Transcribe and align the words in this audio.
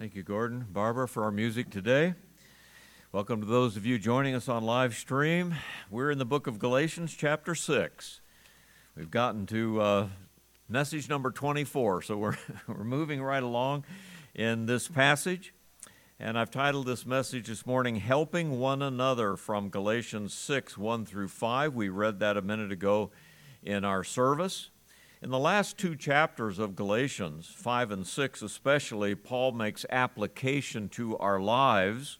Thank 0.00 0.14
you, 0.14 0.22
Gordon. 0.22 0.64
Barbara, 0.66 1.06
for 1.06 1.24
our 1.24 1.30
music 1.30 1.68
today. 1.68 2.14
Welcome 3.12 3.42
to 3.42 3.46
those 3.46 3.76
of 3.76 3.84
you 3.84 3.98
joining 3.98 4.34
us 4.34 4.48
on 4.48 4.64
live 4.64 4.94
stream. 4.94 5.54
We're 5.90 6.10
in 6.10 6.16
the 6.16 6.24
book 6.24 6.46
of 6.46 6.58
Galatians, 6.58 7.14
chapter 7.14 7.54
6. 7.54 8.22
We've 8.96 9.10
gotten 9.10 9.44
to 9.48 9.80
uh, 9.82 10.08
message 10.70 11.10
number 11.10 11.30
24, 11.30 12.00
so 12.00 12.16
we're, 12.16 12.38
we're 12.66 12.82
moving 12.82 13.20
right 13.20 13.42
along 13.42 13.84
in 14.34 14.64
this 14.64 14.88
passage. 14.88 15.52
And 16.18 16.38
I've 16.38 16.50
titled 16.50 16.86
this 16.86 17.04
message 17.04 17.48
this 17.48 17.66
morning, 17.66 17.96
Helping 17.96 18.58
One 18.58 18.80
Another 18.80 19.36
from 19.36 19.68
Galatians 19.68 20.32
6 20.32 20.78
1 20.78 21.04
through 21.04 21.28
5. 21.28 21.74
We 21.74 21.90
read 21.90 22.20
that 22.20 22.38
a 22.38 22.42
minute 22.42 22.72
ago 22.72 23.10
in 23.62 23.84
our 23.84 24.02
service. 24.02 24.70
In 25.22 25.28
the 25.28 25.38
last 25.38 25.76
two 25.76 25.96
chapters 25.96 26.58
of 26.58 26.74
Galatians, 26.74 27.52
5 27.54 27.90
and 27.90 28.06
6 28.06 28.40
especially, 28.40 29.14
Paul 29.14 29.52
makes 29.52 29.84
application 29.90 30.88
to 30.90 31.18
our 31.18 31.38
lives, 31.38 32.18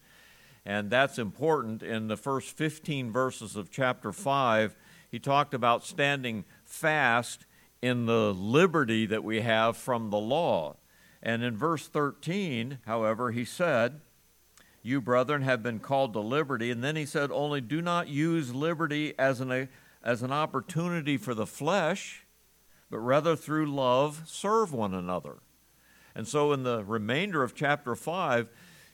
and 0.66 0.90
that's 0.90 1.18
important. 1.18 1.82
In 1.82 2.08
the 2.08 2.18
first 2.18 2.54
15 2.54 3.10
verses 3.10 3.56
of 3.56 3.70
chapter 3.70 4.12
5, 4.12 4.76
he 5.10 5.18
talked 5.18 5.54
about 5.54 5.82
standing 5.82 6.44
fast 6.62 7.46
in 7.80 8.04
the 8.04 8.34
liberty 8.34 9.06
that 9.06 9.24
we 9.24 9.40
have 9.40 9.78
from 9.78 10.10
the 10.10 10.18
law. 10.18 10.76
And 11.22 11.42
in 11.42 11.56
verse 11.56 11.88
13, 11.88 12.80
however, 12.84 13.30
he 13.30 13.46
said, 13.46 14.02
You, 14.82 15.00
brethren, 15.00 15.40
have 15.40 15.62
been 15.62 15.78
called 15.78 16.12
to 16.12 16.20
liberty. 16.20 16.70
And 16.70 16.84
then 16.84 16.96
he 16.96 17.06
said, 17.06 17.30
Only 17.32 17.62
do 17.62 17.80
not 17.80 18.08
use 18.08 18.54
liberty 18.54 19.14
as 19.18 19.40
an, 19.40 19.70
as 20.04 20.22
an 20.22 20.32
opportunity 20.32 21.16
for 21.16 21.32
the 21.32 21.46
flesh 21.46 22.26
but 22.90 22.98
rather 22.98 23.36
through 23.36 23.66
love 23.66 24.22
serve 24.26 24.72
one 24.72 24.94
another. 24.94 25.36
And 26.14 26.26
so, 26.26 26.52
in 26.52 26.64
the 26.64 26.84
remainder 26.84 27.42
of 27.42 27.54
chapter 27.54 27.94
5, 27.94 28.48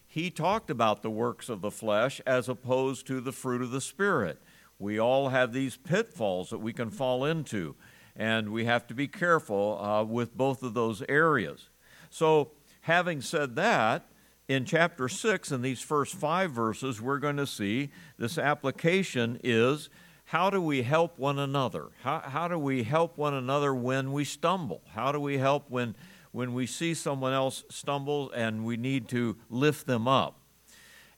he 0.06 0.30
talked 0.30 0.70
about 0.70 1.02
the 1.02 1.10
works 1.10 1.48
of 1.48 1.62
the 1.62 1.70
flesh 1.70 2.20
as 2.26 2.48
opposed 2.48 3.06
to 3.06 3.20
the 3.20 3.32
fruit 3.32 3.62
of 3.62 3.70
the 3.70 3.80
Spirit. 3.80 4.40
We 4.78 4.98
all 4.98 5.30
have 5.30 5.52
these 5.52 5.76
pitfalls 5.76 6.50
that 6.50 6.58
we 6.58 6.72
can 6.72 6.90
fall 6.90 7.24
into, 7.24 7.74
and 8.14 8.50
we 8.50 8.66
have 8.66 8.86
to 8.88 8.94
be 8.94 9.08
careful 9.08 9.78
uh, 9.82 10.04
with 10.04 10.36
both 10.36 10.62
of 10.62 10.74
those 10.74 11.02
areas. 11.08 11.70
So, 12.10 12.50
having 12.82 13.22
said 13.22 13.56
that, 13.56 14.06
in 14.48 14.64
chapter 14.64 15.08
6, 15.08 15.50
in 15.50 15.62
these 15.62 15.80
first 15.80 16.14
five 16.14 16.52
verses, 16.52 17.00
we're 17.00 17.18
going 17.18 17.36
to 17.36 17.46
see 17.46 17.90
this 18.16 18.38
application 18.38 19.40
is 19.42 19.88
how 20.26 20.50
do 20.50 20.60
we 20.60 20.82
help 20.82 21.20
one 21.20 21.38
another? 21.38 21.90
How, 22.02 22.18
how 22.18 22.48
do 22.48 22.58
we 22.58 22.82
help 22.82 23.16
one 23.16 23.32
another 23.32 23.72
when 23.72 24.10
we 24.10 24.24
stumble? 24.24 24.82
How 24.88 25.12
do 25.12 25.20
we 25.20 25.38
help 25.38 25.70
when, 25.70 25.94
when 26.32 26.52
we 26.52 26.66
see 26.66 26.94
someone 26.94 27.32
else 27.32 27.62
stumble 27.70 28.32
and 28.32 28.64
we 28.64 28.76
need 28.76 29.08
to 29.10 29.36
lift 29.48 29.86
them 29.86 30.08
up? 30.08 30.40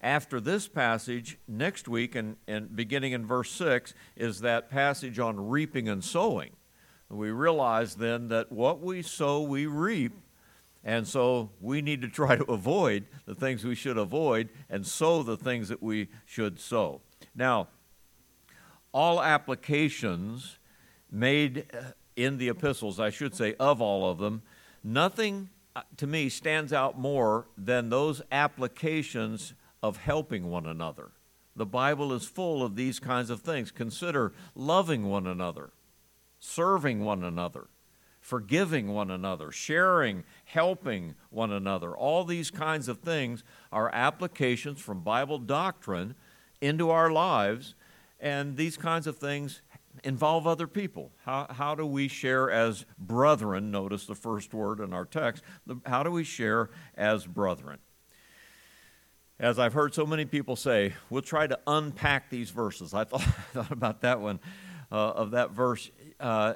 After 0.02 0.40
this 0.40 0.68
passage, 0.68 1.38
next 1.48 1.88
week, 1.88 2.14
and, 2.14 2.36
and 2.46 2.76
beginning 2.76 3.12
in 3.12 3.24
verse 3.24 3.50
6, 3.52 3.94
is 4.14 4.40
that 4.42 4.68
passage 4.68 5.18
on 5.18 5.48
reaping 5.48 5.88
and 5.88 6.04
sowing. 6.04 6.50
We 7.08 7.30
realize 7.30 7.94
then 7.94 8.28
that 8.28 8.52
what 8.52 8.80
we 8.80 9.00
sow, 9.00 9.40
we 9.40 9.64
reap. 9.64 10.12
And 10.84 11.08
so 11.08 11.50
we 11.62 11.80
need 11.80 12.02
to 12.02 12.08
try 12.08 12.36
to 12.36 12.44
avoid 12.44 13.06
the 13.24 13.34
things 13.34 13.64
we 13.64 13.74
should 13.74 13.96
avoid 13.96 14.50
and 14.68 14.86
sow 14.86 15.22
the 15.22 15.38
things 15.38 15.70
that 15.70 15.82
we 15.82 16.08
should 16.26 16.60
sow. 16.60 17.00
Now, 17.34 17.68
all 18.98 19.22
applications 19.22 20.58
made 21.08 21.66
uh, 21.72 21.92
in 22.16 22.36
the 22.36 22.48
epistles, 22.48 22.98
I 22.98 23.10
should 23.10 23.32
say, 23.32 23.54
of 23.60 23.80
all 23.80 24.10
of 24.10 24.18
them, 24.18 24.42
nothing 24.82 25.50
uh, 25.76 25.82
to 25.98 26.06
me 26.08 26.28
stands 26.28 26.72
out 26.72 26.98
more 26.98 27.46
than 27.56 27.90
those 27.90 28.22
applications 28.32 29.54
of 29.84 29.98
helping 29.98 30.50
one 30.50 30.66
another. 30.66 31.12
The 31.54 31.64
Bible 31.64 32.12
is 32.12 32.24
full 32.24 32.64
of 32.64 32.74
these 32.74 32.98
kinds 32.98 33.30
of 33.30 33.40
things. 33.40 33.70
Consider 33.70 34.32
loving 34.56 35.04
one 35.04 35.28
another, 35.28 35.70
serving 36.40 37.04
one 37.04 37.22
another, 37.22 37.68
forgiving 38.20 38.88
one 38.88 39.12
another, 39.12 39.52
sharing, 39.52 40.24
helping 40.44 41.14
one 41.30 41.52
another. 41.52 41.96
All 41.96 42.24
these 42.24 42.50
kinds 42.50 42.88
of 42.88 42.98
things 42.98 43.44
are 43.70 43.94
applications 43.94 44.80
from 44.80 45.02
Bible 45.02 45.38
doctrine 45.38 46.16
into 46.60 46.90
our 46.90 47.12
lives 47.12 47.76
and 48.20 48.56
these 48.56 48.76
kinds 48.76 49.06
of 49.06 49.18
things 49.18 49.62
involve 50.04 50.46
other 50.46 50.66
people. 50.66 51.12
How, 51.24 51.46
how 51.50 51.74
do 51.74 51.86
we 51.86 52.08
share 52.08 52.50
as 52.50 52.84
brethren? 52.98 53.70
Notice 53.70 54.06
the 54.06 54.14
first 54.14 54.54
word 54.54 54.80
in 54.80 54.92
our 54.92 55.04
text. 55.04 55.42
How 55.86 56.02
do 56.02 56.10
we 56.10 56.24
share 56.24 56.70
as 56.96 57.26
brethren? 57.26 57.78
As 59.40 59.58
I've 59.58 59.72
heard 59.72 59.94
so 59.94 60.04
many 60.04 60.24
people 60.24 60.56
say, 60.56 60.94
we'll 61.10 61.22
try 61.22 61.46
to 61.46 61.58
unpack 61.66 62.28
these 62.28 62.50
verses. 62.50 62.92
I 62.92 63.04
thought, 63.04 63.22
thought 63.52 63.70
about 63.70 64.00
that 64.00 64.20
one, 64.20 64.40
uh, 64.90 64.96
of 64.96 65.30
that 65.32 65.52
verse. 65.52 65.90
Uh, 66.18 66.54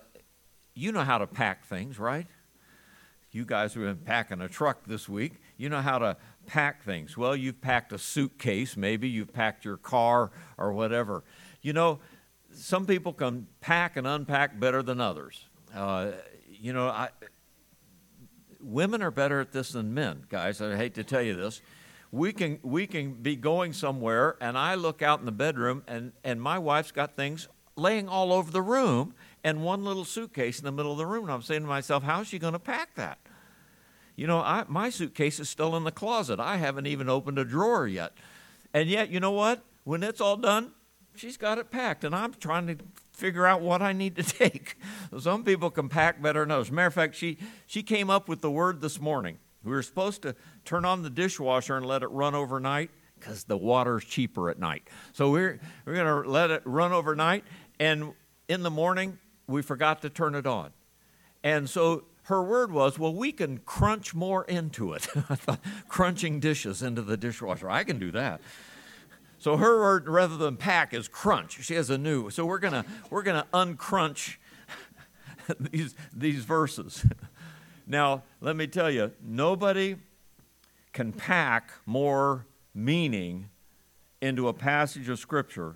you 0.75 0.91
know 0.91 1.05
how 1.05 1.19
to 1.19 1.27
pack 1.27 1.65
things, 1.67 1.99
right? 1.99 2.27
You 3.31 3.45
guys 3.47 3.75
have 3.75 3.83
been 3.83 3.97
packing 3.97 4.41
a 4.41 4.49
truck 4.49 4.85
this 4.87 5.09
week. 5.09 5.41
You 5.57 5.69
know 5.69 5.81
how 5.81 5.99
to 5.99 6.17
pack 6.47 6.83
things. 6.83 7.17
Well, 7.17 7.37
you've 7.37 7.61
packed 7.61 7.93
a 7.93 7.99
suitcase, 7.99 8.77
maybe 8.77 9.09
you've 9.09 9.33
packed 9.33 9.65
your 9.65 9.77
car 9.77 10.33
or 10.59 10.73
whatever. 10.73 11.25
You 11.63 11.73
know, 11.73 12.01
some 12.53 12.87
people 12.87 13.13
can 13.13 13.47
pack 13.61 13.97
and 13.97 14.07
unpack 14.07 14.59
better 14.59 14.83
than 14.83 15.01
others. 15.01 15.47
Uh, 15.75 16.11
you 16.47 16.73
know, 16.73 16.89
I, 16.89 17.09
women 18.61 19.03
are 19.03 19.11
better 19.11 19.41
at 19.41 19.53
this 19.53 19.71
than 19.71 19.95
men, 19.95 20.27
guys. 20.29 20.61
I 20.61 20.77
hate 20.77 20.95
to 20.95 21.05
tell 21.05 21.23
you 21.23 21.35
this. 21.35 21.63
We 22.11 22.33
can, 22.33 22.59
we 22.63 22.87
can 22.87 23.15
be 23.15 23.37
going 23.37 23.73
somewhere, 23.73 24.37
and 24.41 24.59
I 24.59 24.75
look 24.75 25.01
out 25.01 25.21
in 25.21 25.25
the 25.25 25.33
bedroom, 25.33 25.83
and, 25.87 26.13
and 26.23 26.43
my 26.43 26.59
wife's 26.59 26.93
got 26.93 27.17
things 27.17 27.49
laying 27.75 28.07
all 28.09 28.33
over 28.33 28.51
the 28.51 28.61
room 28.61 29.15
and 29.43 29.65
one 29.65 29.85
little 29.85 30.05
suitcase 30.05 30.59
in 30.59 30.65
the 30.65 30.73
middle 30.73 30.93
of 30.93 30.99
the 30.99 31.07
room. 31.07 31.25
And 31.25 31.33
I'm 31.33 31.43
saying 31.43 31.63
to 31.63 31.67
myself, 31.69 32.03
how's 32.03 32.29
she 32.29 32.39
going 32.39 32.53
to 32.53 32.59
pack 32.59 32.95
that? 32.97 33.19
You 34.15 34.27
know, 34.27 34.41
I, 34.41 34.65
my 34.69 34.91
suitcase 34.91 35.41
is 35.41 35.49
still 35.49 35.75
in 35.75 35.85
the 35.85 35.91
closet. 35.91 36.39
I 36.39 36.59
haven't 36.59 36.87
even 36.87 37.09
opened 37.09 37.39
a 37.39 37.47
drawer 37.47 37.87
yet. 37.87 38.13
And 38.75 38.91
yet, 38.91 39.09
you 39.09 39.21
know 39.21 39.31
what? 39.31 39.65
When 39.85 40.03
it's 40.03 40.21
all 40.21 40.37
done, 40.37 40.73
she's 41.15 41.37
got 41.37 41.59
it 41.59 41.71
packed, 41.71 42.05
and 42.05 42.15
I'm 42.15 42.35
trying 42.35 42.67
to 42.69 42.77
figure 43.13 43.47
out 43.47 43.61
what 43.61 43.83
I 43.83 43.93
need 43.93 44.17
to 44.17 44.23
take. 44.39 44.77
Some 45.19 45.45
people 45.45 45.71
can 45.71 45.89
pack 45.89 46.21
better 46.23 46.41
than 46.41 46.51
others. 46.51 46.71
matter 46.71 46.89
of 46.89 46.95
fact, 46.95 47.15
she, 47.15 47.39
she 47.67 47.83
came 47.83 48.11
up 48.11 48.29
with 48.29 48.41
the 48.41 48.51
word 48.51 48.81
this 48.81 49.01
morning. 49.01 49.39
We 49.65 49.73
were 49.73 49.83
supposed 49.83 50.23
to 50.23 50.35
turn 50.65 50.85
on 50.85 51.03
the 51.03 51.11
dishwasher 51.11 51.77
and 51.77 51.87
let 51.87 52.03
it 52.03 52.09
run 52.09 52.35
overnight 52.35 52.91
because 53.19 53.45
the 53.45 53.57
water's 53.57 54.05
cheaper 54.05 54.51
at 54.51 54.59
night. 54.59 54.89
So 55.13 55.31
we're, 55.31 55.61
we're 55.85 55.95
going 55.95 56.25
to 56.25 56.29
let 56.29 56.51
it 56.51 56.63
run 56.65 56.93
overnight, 56.93 57.45
and 57.79 58.13
in 58.49 58.63
the 58.63 58.71
morning, 58.71 59.19
we 59.47 59.63
forgot 59.63 60.03
to 60.03 60.11
turn 60.11 60.35
it 60.35 60.47
on. 60.47 60.71
And 61.45 61.69
so 61.69 62.05
her 62.25 62.43
word 62.43 62.73
was, 62.73 62.99
well, 62.99 63.15
we 63.15 63.33
can 63.33 63.59
crunch 63.59 64.15
more 64.15 64.45
into 64.45 64.93
it. 64.93 65.09
crunching 65.89 66.41
dishes 66.41 66.83
into 66.83 67.03
the 67.03 67.17
dishwasher. 67.17 67.69
I 67.69 67.85
can 67.85 67.99
do 67.99 68.11
that. 68.13 68.41
So 69.43 69.57
her 69.57 69.81
word 69.81 70.09
rather 70.09 70.37
than 70.37 70.57
pack 70.57 70.95
is 70.95 71.09
crunch. 71.09 71.65
She 71.65 71.75
has 71.75 71.91
a 71.91 71.99
new. 71.99 72.31
So 72.31 72.47
we're 72.47 72.61
gonna 72.61 72.85
we're 73.11 73.25
gonna 73.25 73.45
uncrunch 73.53 74.37
these 75.59 75.97
these 76.15 76.45
verses. 76.45 77.05
now 77.85 78.23
let 78.41 78.55
me 78.55 78.69
tell 78.69 78.89
you, 78.89 79.11
nobody 79.21 79.97
can 80.93 81.13
pack 81.13 81.73
more 81.87 82.47
meaning 82.73 83.49
into 84.21 84.47
a 84.47 84.53
passage 84.53 85.09
of 85.09 85.19
scripture 85.19 85.75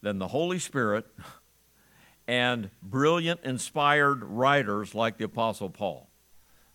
than 0.00 0.18
the 0.18 0.28
Holy 0.28 0.58
Spirit 0.58 1.04
and 2.26 2.70
brilliant, 2.82 3.40
inspired 3.44 4.24
writers 4.24 4.94
like 4.94 5.18
the 5.18 5.24
Apostle 5.24 5.68
Paul. 5.68 6.08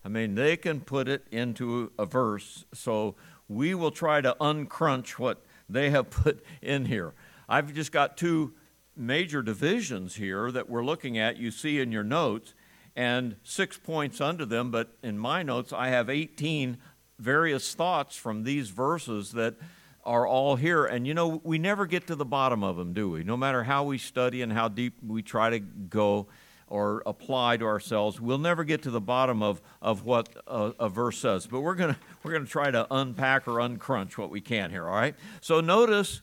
I 0.06 0.10
mean, 0.10 0.36
they 0.36 0.56
can 0.56 0.82
put 0.82 1.08
it 1.08 1.26
into 1.32 1.92
a 1.98 2.06
verse, 2.06 2.66
so 2.76 3.16
we 3.50 3.74
will 3.74 3.90
try 3.90 4.22
to 4.22 4.36
uncrunch 4.40 5.18
what 5.18 5.44
they 5.74 5.90
have 5.90 6.10
put 6.10 6.44
in 6.62 6.86
here. 6.86 7.14
I've 7.48 7.74
just 7.74 7.92
got 7.92 8.18
two 8.18 8.54
major 8.96 9.42
divisions 9.42 10.16
here 10.16 10.52
that 10.52 10.70
we're 10.70 10.84
looking 10.84 11.18
at, 11.18 11.38
you 11.38 11.52
see 11.52 11.80
in 11.80 11.92
your 11.92 12.04
notes, 12.04 12.54
and 12.96 13.36
six 13.44 13.78
points 13.78 14.20
under 14.20 14.46
them, 14.46 14.72
but 14.72 14.98
in 15.02 15.18
my 15.18 15.44
notes, 15.44 15.72
I 15.72 15.88
have 15.90 16.10
18 16.10 16.78
various 17.20 17.74
thoughts 17.74 18.16
from 18.16 18.44
these 18.44 18.70
verses 18.70 19.32
that 19.32 19.56
are 20.04 20.28
all 20.28 20.56
here. 20.56 20.86
And 20.86 21.08
you 21.08 21.14
know, 21.14 21.40
we 21.44 21.58
never 21.58 21.86
get 21.86 22.08
to 22.08 22.16
the 22.16 22.26
bottom 22.26 22.64
of 22.64 22.76
them, 22.76 22.94
do 22.94 23.10
we? 23.10 23.24
No 23.24 23.38
matter 23.38 23.64
how 23.64 23.84
we 23.84 23.98
study 23.98 24.42
and 24.42 24.52
how 24.52 24.68
deep 24.68 24.96
we 25.06 25.22
try 25.22 25.52
to 25.52 25.60
go 25.60 26.28
or 26.72 27.04
apply 27.06 27.58
to 27.58 27.66
ourselves, 27.66 28.22
we'll 28.22 28.38
never 28.38 28.64
get 28.64 28.82
to 28.82 28.90
the 28.90 29.02
bottom 29.02 29.44
of, 29.44 29.62
of 29.82 30.06
what 30.06 30.30
a, 30.48 30.74
a 30.80 30.90
verse 30.90 31.18
says. 31.18 31.46
But 31.46 31.60
we're 31.60 31.76
going 31.76 31.98
we're 32.24 32.32
going 32.32 32.46
to 32.46 32.50
try 32.50 32.72
to 32.72 32.88
unpack 32.90 33.48
or 33.48 33.60
uncrunch 33.60 34.18
what 34.18 34.30
we 34.30 34.40
can 34.40 34.72
here, 34.72 34.88
all 34.88 34.96
right? 34.96 35.14
So 35.42 35.60
notice 35.60 36.22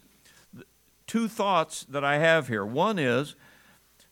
two 1.07 1.29
thoughts 1.29 1.85
that 1.91 2.03
I 2.03 2.17
have 2.17 2.49
here. 2.49 2.65
One 2.65 2.99
is 2.99 3.37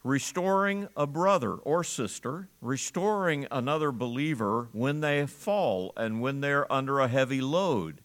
restoring 0.05 0.89
a 0.95 1.07
brother 1.07 1.55
or 1.55 1.83
sister, 1.83 2.49
restoring 2.61 3.47
another 3.51 3.91
believer 3.91 4.69
when 4.73 5.01
they 5.01 5.27
fall 5.27 5.95
and 5.97 6.21
when 6.21 6.43
they're 6.43 6.71
under 6.71 7.01
a 7.01 7.09
heavy 7.09 7.41
load. 7.41 8.03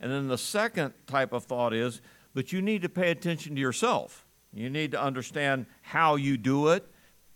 And 0.00 0.10
then 0.10 0.28
the 0.28 0.38
second 0.38 0.94
type 1.06 1.34
of 1.34 1.44
thought 1.44 1.74
is, 1.74 2.00
but 2.32 2.52
you 2.54 2.62
need 2.62 2.80
to 2.82 2.88
pay 2.88 3.10
attention 3.10 3.54
to 3.54 3.60
yourself. 3.60 4.24
You 4.52 4.70
need 4.70 4.92
to 4.92 5.02
understand 5.02 5.66
how 5.82 6.16
you 6.16 6.38
do 6.38 6.68
it 6.68 6.90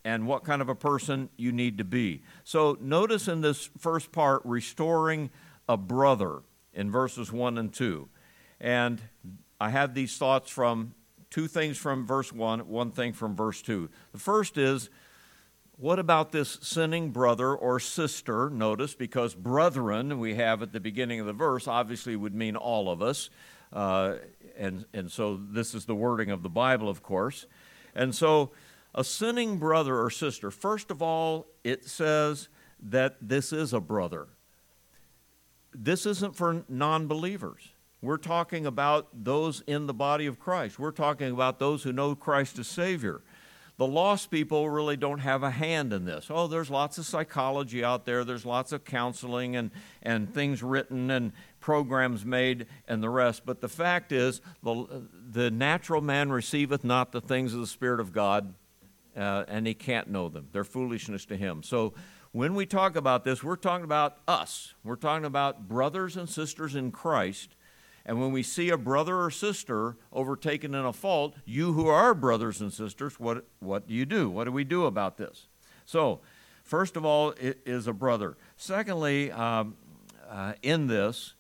and 0.05 0.27
what 0.27 0.45
kind 0.45 0.63
of 0.63 0.69
a 0.69 0.75
person 0.75 1.29
you 1.37 1.53
need 1.53 1.79
to 1.79 1.85
be. 1.85 2.23
So 2.45 2.77
notice 2.81 3.29
in 3.29 3.41
this 3.41 3.71
first 3.79 4.13
part, 4.13 4.43
restoring 4.45 5.31
a 5.69 5.77
brother 5.77 6.41
in 6.73 6.91
verses 6.91 7.33
1 7.33 7.59
and 7.59 7.73
2. 7.73 8.09
And 8.61 9.01
I 9.61 9.71
have 9.71 9.95
these 9.95 10.17
thoughts 10.17 10.51
from 10.51 10.95
two 11.31 11.47
things 11.47 11.79
from 11.79 12.07
verse 12.07 12.33
1, 12.33 12.69
one 12.69 12.91
thing 12.91 13.13
from 13.13 13.37
verse 13.37 13.63
2. 13.63 13.89
The 14.13 14.19
first 14.19 14.59
is, 14.59 14.91
what 15.77 15.99
about 15.99 16.33
this 16.33 16.59
sinning 16.61 17.11
brother 17.11 17.55
or 17.55 17.81
sister? 17.81 18.51
Notice, 18.51 18.95
because 18.95 19.35
brethren 19.35 20.19
we 20.19 20.35
have 20.35 20.63
at 20.63 20.73
the 20.73 20.81
beginning 20.81 21.21
of 21.21 21.27
the 21.27 21.33
verse 21.33 21.67
obviously 21.67 22.17
would 22.17 22.35
mean 22.35 22.57
all 22.57 22.91
of 22.91 23.01
us. 23.01 23.31
Uh, 23.73 24.17
and, 24.59 24.85
and 24.93 25.11
so 25.11 25.41
this 25.51 25.75
is 25.75 25.87
the 25.87 25.95
wording 25.95 26.31
of 26.31 26.43
the 26.43 26.49
Bible, 26.49 26.89
of 26.89 27.03
course. 27.03 27.47
And 27.95 28.15
so 28.15 28.51
a 28.95 29.05
sinning 29.05 29.59
brother 29.59 29.99
or 29.99 30.11
sister, 30.11 30.51
first 30.51 30.91
of 30.91 31.03
all, 31.03 31.47
it 31.65 31.85
says 31.85 32.49
that 32.83 33.17
this 33.21 33.53
is 33.53 33.73
a 33.73 33.81
brother. 33.81 34.29
This 35.73 36.07
isn't 36.07 36.37
for 36.37 36.65
non 36.69 37.07
believers. 37.07 37.71
We're 38.03 38.17
talking 38.17 38.65
about 38.65 39.09
those 39.25 39.63
in 39.67 39.87
the 39.87 39.95
body 39.95 40.27
of 40.27 40.39
Christ. 40.39 40.79
We're 40.79 40.91
talking 40.91 41.31
about 41.31 41.59
those 41.59 41.83
who 41.83 41.93
know 41.93 42.15
Christ 42.15 42.59
as 42.59 42.67
Savior. 42.67 43.21
The 43.77 43.87
lost 43.87 44.31
people 44.31 44.69
really 44.69 44.99
don't 44.99 45.21
have 45.21 45.43
a 45.43 45.51
hand 45.51 45.95
in 45.95 46.05
this. 46.05 46.27
Oh, 46.29 46.47
there's 46.47 46.69
lots 46.69 46.99
of 46.99 47.07
psychology 47.07 47.83
out 47.83 48.05
there, 48.05 48.25
there's 48.25 48.45
lots 48.45 48.73
of 48.73 48.85
counseling 48.85 49.57
and, 49.57 49.71
and 50.03 50.35
things 50.35 50.63
written 50.63 51.11
and 51.11 51.33
programs 51.61 52.25
made 52.25 52.67
and 52.89 53.03
the 53.03 53.09
rest. 53.09 53.47
But 53.47 53.63
the 53.63 53.71
fact 53.71 54.13
is, 54.13 54.43
the, 54.63 55.07
the 55.31 55.51
natural 55.51 56.03
man 56.03 56.31
receiveth 56.31 56.85
not 56.85 57.13
the 57.13 57.23
things 57.23 57.55
of 57.55 57.61
the 57.61 57.67
Spirit 57.67 58.01
of 58.01 58.13
God, 58.13 58.53
uh, 59.17 59.45
and 59.49 59.67
he 59.67 59.75
can't 59.75 60.09
know 60.09 60.29
them. 60.29 60.49
They're 60.53 60.65
foolishness 60.65 61.25
to 61.27 61.37
him. 61.37 61.63
So 61.63 61.95
when 62.33 62.55
we 62.55 62.67
talk 62.67 62.97
about 62.97 63.25
this, 63.25 63.43
we're 63.43 63.57
talking 63.57 63.85
about 63.85 64.19
us. 64.29 64.75
We're 64.85 64.97
talking 64.97 65.25
about 65.25 65.69
brothers 65.69 66.17
and 66.17 66.29
sisters 66.29 66.75
in 66.75 66.93
Christ 66.93 67.57
and 68.05 68.21
when 68.21 68.33
we 68.33 68.43
see 68.43 68.71
a 68.71 68.79
brother 68.79 69.21
or 69.21 69.31
sister 69.31 69.97
overtaken 70.13 70.75
in 70.75 70.85
a 70.85 70.93
fault, 70.93 71.37
you 71.45 71.75
who 71.75 71.89
are 71.89 72.15
brothers 72.15 72.61
and 72.61 72.73
sisters, 72.73 73.21
what, 73.21 73.45
what 73.61 73.87
do 73.87 73.95
you 73.95 74.07
do? 74.07 74.31
What 74.31 74.45
do 74.45 74.53
we 74.53 74.65
do 74.65 74.87
about 74.87 75.17
this? 75.17 75.47
So, 75.85 76.21
first 76.63 76.97
of 76.97 77.05
all, 77.05 77.31
it 77.33 77.61
is 77.67 77.87
a 77.87 77.93
brother. 77.93 78.37
Secondly, 78.57 79.31
um, 79.31 79.77
uh, 80.29 80.55
in 80.63 80.87
this, 80.87 81.35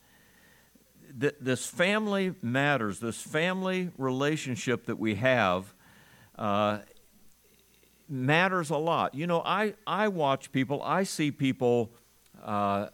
th- 1.19 1.37
this 1.40 1.67
family 1.67 2.34
matters. 2.43 3.00
This 3.00 3.20
family 3.20 3.90
relationship 3.96 4.87
that 4.87 4.99
we 4.99 5.14
have 5.17 5.72
uh, 6.38 6.78
matters 8.10 8.70
a 8.70 8.76
lot. 8.76 9.14
You 9.14 9.26
know, 9.26 9.42
I, 9.44 9.74
I 9.86 10.08
watch 10.08 10.52
people, 10.52 10.82
I 10.82 11.04
see 11.04 11.30
people. 11.30 11.92
Uh, 12.42 12.88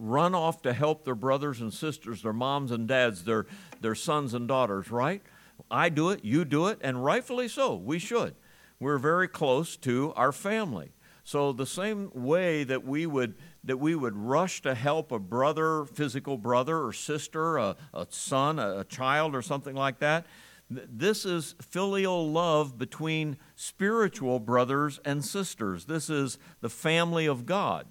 run 0.00 0.34
off 0.34 0.62
to 0.62 0.72
help 0.72 1.04
their 1.04 1.14
brothers 1.14 1.60
and 1.60 1.72
sisters, 1.72 2.22
their 2.22 2.32
moms 2.32 2.70
and 2.70 2.88
dads, 2.88 3.24
their, 3.24 3.46
their 3.80 3.94
sons 3.94 4.32
and 4.32 4.48
daughters, 4.48 4.90
right? 4.90 5.22
I 5.70 5.88
do 5.88 6.10
it, 6.10 6.24
you 6.24 6.44
do 6.44 6.68
it, 6.68 6.78
and 6.80 7.04
rightfully 7.04 7.48
so. 7.48 7.74
We 7.74 7.98
should. 7.98 8.34
We're 8.78 8.98
very 8.98 9.28
close 9.28 9.76
to 9.78 10.12
our 10.16 10.32
family. 10.32 10.92
So 11.22 11.52
the 11.52 11.66
same 11.66 12.10
way 12.14 12.64
that 12.64 12.84
we 12.84 13.06
would 13.06 13.34
that 13.62 13.76
we 13.76 13.94
would 13.94 14.16
rush 14.16 14.62
to 14.62 14.74
help 14.74 15.12
a 15.12 15.18
brother, 15.18 15.84
physical 15.84 16.38
brother 16.38 16.82
or 16.82 16.94
sister, 16.94 17.58
a, 17.58 17.76
a 17.92 18.06
son, 18.08 18.58
a, 18.58 18.78
a 18.78 18.84
child, 18.84 19.34
or 19.34 19.42
something 19.42 19.76
like 19.76 19.98
that, 19.98 20.24
this 20.70 21.24
is 21.24 21.56
filial 21.60 22.30
love 22.30 22.78
between 22.78 23.36
spiritual 23.56 24.38
brothers 24.38 25.00
and 25.04 25.24
sisters. 25.24 25.86
This 25.86 26.08
is 26.08 26.38
the 26.60 26.70
family 26.70 27.26
of 27.26 27.44
God. 27.44 27.86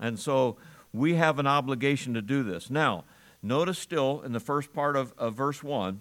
And 0.00 0.18
so 0.18 0.56
we 0.92 1.14
have 1.14 1.38
an 1.38 1.46
obligation 1.46 2.14
to 2.14 2.22
do 2.22 2.42
this. 2.42 2.68
Now, 2.68 3.04
notice 3.42 3.78
still 3.78 4.20
in 4.22 4.32
the 4.32 4.40
first 4.40 4.72
part 4.72 4.96
of, 4.96 5.14
of 5.16 5.34
verse 5.34 5.62
1 5.62 6.00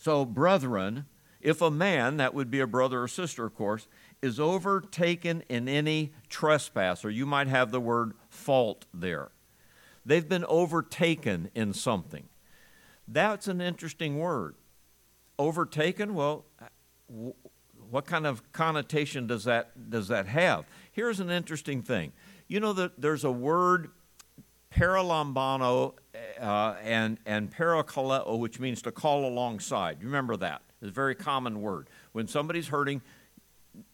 so, 0.00 0.24
brethren, 0.24 1.04
if 1.42 1.60
a 1.60 1.70
man, 1.70 2.16
that 2.16 2.32
would 2.32 2.50
be 2.50 2.60
a 2.60 2.66
brother 2.66 3.02
or 3.02 3.08
sister, 3.08 3.44
of 3.44 3.54
course, 3.54 3.86
is 4.22 4.40
overtaken 4.40 5.42
in 5.46 5.68
any 5.68 6.14
trespass, 6.30 7.04
or 7.04 7.10
you 7.10 7.26
might 7.26 7.48
have 7.48 7.70
the 7.70 7.82
word 7.82 8.14
fault 8.30 8.86
there. 8.94 9.28
They've 10.06 10.26
been 10.26 10.46
overtaken 10.46 11.50
in 11.54 11.74
something. 11.74 12.30
That's 13.06 13.46
an 13.46 13.60
interesting 13.60 14.18
word. 14.18 14.54
Overtaken, 15.40 16.14
well, 16.14 16.44
what 17.88 18.04
kind 18.04 18.26
of 18.26 18.52
connotation 18.52 19.26
does 19.26 19.44
that, 19.44 19.88
does 19.88 20.08
that 20.08 20.26
have? 20.26 20.66
Here's 20.92 21.18
an 21.18 21.30
interesting 21.30 21.80
thing. 21.80 22.12
You 22.46 22.60
know 22.60 22.74
that 22.74 23.00
there's 23.00 23.24
a 23.24 23.30
word 23.30 23.88
paralambano 24.70 25.94
uh, 26.38 26.74
and, 26.82 27.16
and 27.24 27.50
parakaleo, 27.50 28.38
which 28.38 28.60
means 28.60 28.82
to 28.82 28.92
call 28.92 29.24
alongside. 29.24 29.96
You 30.00 30.08
remember 30.08 30.36
that? 30.36 30.60
It's 30.82 30.90
a 30.90 30.92
very 30.92 31.14
common 31.14 31.62
word. 31.62 31.88
When 32.12 32.28
somebody's 32.28 32.68
hurting, 32.68 33.00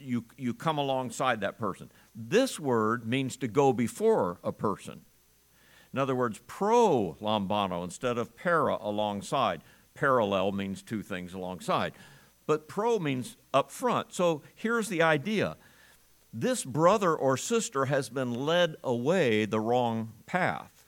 you, 0.00 0.25
you 0.37 0.52
come 0.52 0.78
alongside 0.78 1.42
that 1.42 1.60
person. 1.60 1.92
This 2.12 2.58
word 2.58 3.06
means 3.06 3.37
to 3.37 3.46
go 3.46 3.72
before 3.72 4.38
a 4.42 4.50
person. 4.50 5.02
In 5.92 6.00
other 6.00 6.16
words, 6.16 6.40
pro 6.49 7.16
lambano 7.20 7.84
instead 7.84 8.19
of 8.19 8.37
para 8.37 8.76
alongside. 8.81 9.62
Parallel 9.96 10.52
means 10.52 10.82
two 10.82 11.02
things 11.02 11.34
alongside. 11.34 11.93
But 12.46 12.69
pro 12.69 12.98
means 12.98 13.37
up 13.52 13.72
front. 13.72 14.12
So 14.12 14.43
here's 14.54 14.88
the 14.88 15.02
idea 15.02 15.56
this 16.32 16.64
brother 16.64 17.14
or 17.14 17.37
sister 17.37 17.87
has 17.87 18.08
been 18.08 18.32
led 18.32 18.76
away 18.84 19.46
the 19.46 19.60
wrong 19.60 20.12
path. 20.26 20.84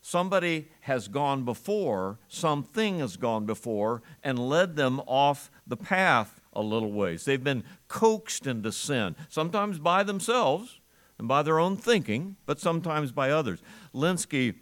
Somebody 0.00 0.68
has 0.80 1.06
gone 1.06 1.44
before, 1.44 2.18
something 2.28 2.98
has 2.98 3.16
gone 3.16 3.46
before, 3.46 4.02
and 4.24 4.38
led 4.38 4.74
them 4.74 5.00
off 5.06 5.50
the 5.66 5.76
path 5.76 6.40
a 6.52 6.62
little 6.62 6.92
ways. 6.92 7.24
They've 7.24 7.42
been 7.42 7.62
coaxed 7.88 8.46
into 8.46 8.72
sin, 8.72 9.14
sometimes 9.28 9.78
by 9.78 10.02
themselves 10.02 10.80
and 11.18 11.28
by 11.28 11.42
their 11.42 11.58
own 11.58 11.76
thinking, 11.76 12.36
but 12.46 12.58
sometimes 12.58 13.12
by 13.12 13.30
others. 13.30 13.60
Lenski 13.94 14.54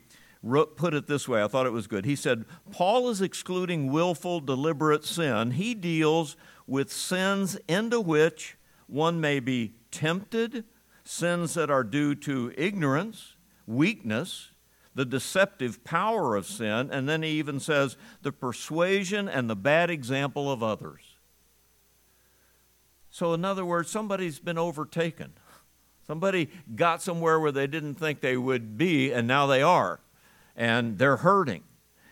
wrote, 0.47 0.77
put 0.77 0.95
it 0.95 1.07
this 1.07 1.29
way 1.29 1.43
I 1.43 1.49
thought 1.49 1.67
it 1.67 1.73
was 1.73 1.87
good. 1.87 2.05
He 2.05 2.17
said, 2.17 2.45
Paul 2.71 3.09
is 3.11 3.21
excluding 3.21 3.91
willful, 3.91 4.41
deliberate 4.41 5.05
sin. 5.05 5.53
He 5.53 5.75
deals 5.75 6.37
with 6.67 6.93
sins 6.93 7.59
into 7.69 8.01
which 8.01 8.57
one 8.87 9.21
may 9.21 9.41
be 9.41 9.75
tempted, 9.91 10.65
sins 11.05 11.55
that 11.55 11.71
are 11.71 11.85
due 11.85 12.15
to 12.15 12.53
ignorance, 12.57 13.37
weakness, 13.67 14.51
the 14.95 15.05
deceptive 15.05 15.85
power 15.85 16.37
of 16.37 16.47
sin, 16.47 16.91
and 16.91 17.09
then 17.09 17.23
he 17.23 17.31
even 17.31 17.61
says 17.61 17.97
the 18.23 18.33
persuasion 18.33 19.29
and 19.29 19.51
the 19.51 19.57
bad 19.57 19.91
example 19.91 20.51
of 20.51 20.63
others. 20.63 21.03
So, 23.11 23.35
in 23.35 23.45
other 23.45 23.65
words, 23.65 23.91
somebody's 23.91 24.39
been 24.39 24.59
overtaken. 24.59 25.33
Somebody 26.07 26.51
got 26.75 27.03
somewhere 27.03 27.41
where 27.41 27.53
they 27.53 27.67
didn't 27.67 27.95
think 27.95 28.21
they 28.21 28.37
would 28.37 28.79
be, 28.79 29.13
and 29.13 29.27
now 29.27 29.47
they 29.47 29.61
are. 29.61 30.01
And 30.57 30.99
they're 30.99 31.19
hurting. 31.19 31.63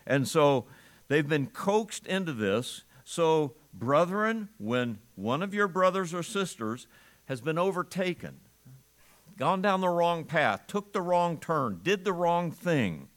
And 0.07 0.29
so 0.29 0.67
they've 1.09 1.29
been 1.29 1.47
coaxed 1.47 2.07
into 2.07 2.33
this. 2.33 2.85
So, 3.05 3.55
brethren, 3.73 4.51
when 4.59 4.99
one 5.15 5.43
of 5.43 5.55
your 5.55 5.69
brothers 5.69 6.13
or 6.15 6.23
sisters 6.23 6.87
has 7.27 7.41
been 7.41 7.59
overtaken, 7.59 8.41
gone 9.39 9.63
down 9.63 9.81
the 9.81 9.89
wrong 9.89 10.25
path, 10.25 10.67
took 10.67 10.93
the 10.93 11.03
wrong 11.03 11.39
turn, 11.39 11.81
did 11.83 12.05
the 12.05 12.13
wrong 12.13 12.51
thing. 12.51 13.09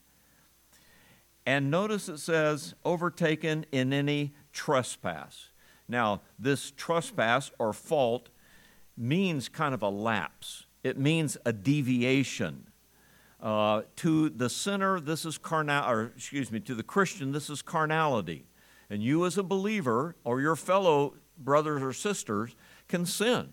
And 1.45 1.71
notice 1.71 2.09
it 2.09 2.17
says, 2.17 2.73
overtaken 2.83 3.65
in 3.71 3.93
any 3.93 4.33
trespass. 4.51 5.49
Now, 5.87 6.21
this 6.37 6.71
trespass 6.71 7.51
or 7.57 7.71
fault 7.71 8.29
means 8.97 9.47
kind 9.47 9.73
of 9.73 9.81
a 9.81 9.89
lapse, 9.89 10.65
it 10.83 10.97
means 10.97 11.37
a 11.45 11.53
deviation. 11.53 12.67
Uh, 13.41 13.83
to 13.97 14.29
the 14.29 14.49
sinner, 14.49 14.99
this 14.99 15.25
is 15.25 15.37
carnal, 15.37 15.87
or 15.89 16.11
excuse 16.15 16.51
me, 16.51 16.59
to 16.59 16.73
the 16.73 16.83
Christian, 16.83 17.31
this 17.31 17.49
is 17.49 17.61
carnality. 17.61 18.45
And 18.89 19.03
you, 19.03 19.25
as 19.25 19.37
a 19.37 19.43
believer, 19.43 20.15
or 20.23 20.41
your 20.41 20.55
fellow 20.55 21.13
brothers 21.37 21.83
or 21.83 21.93
sisters, 21.93 22.55
can 22.87 23.05
sin. 23.05 23.49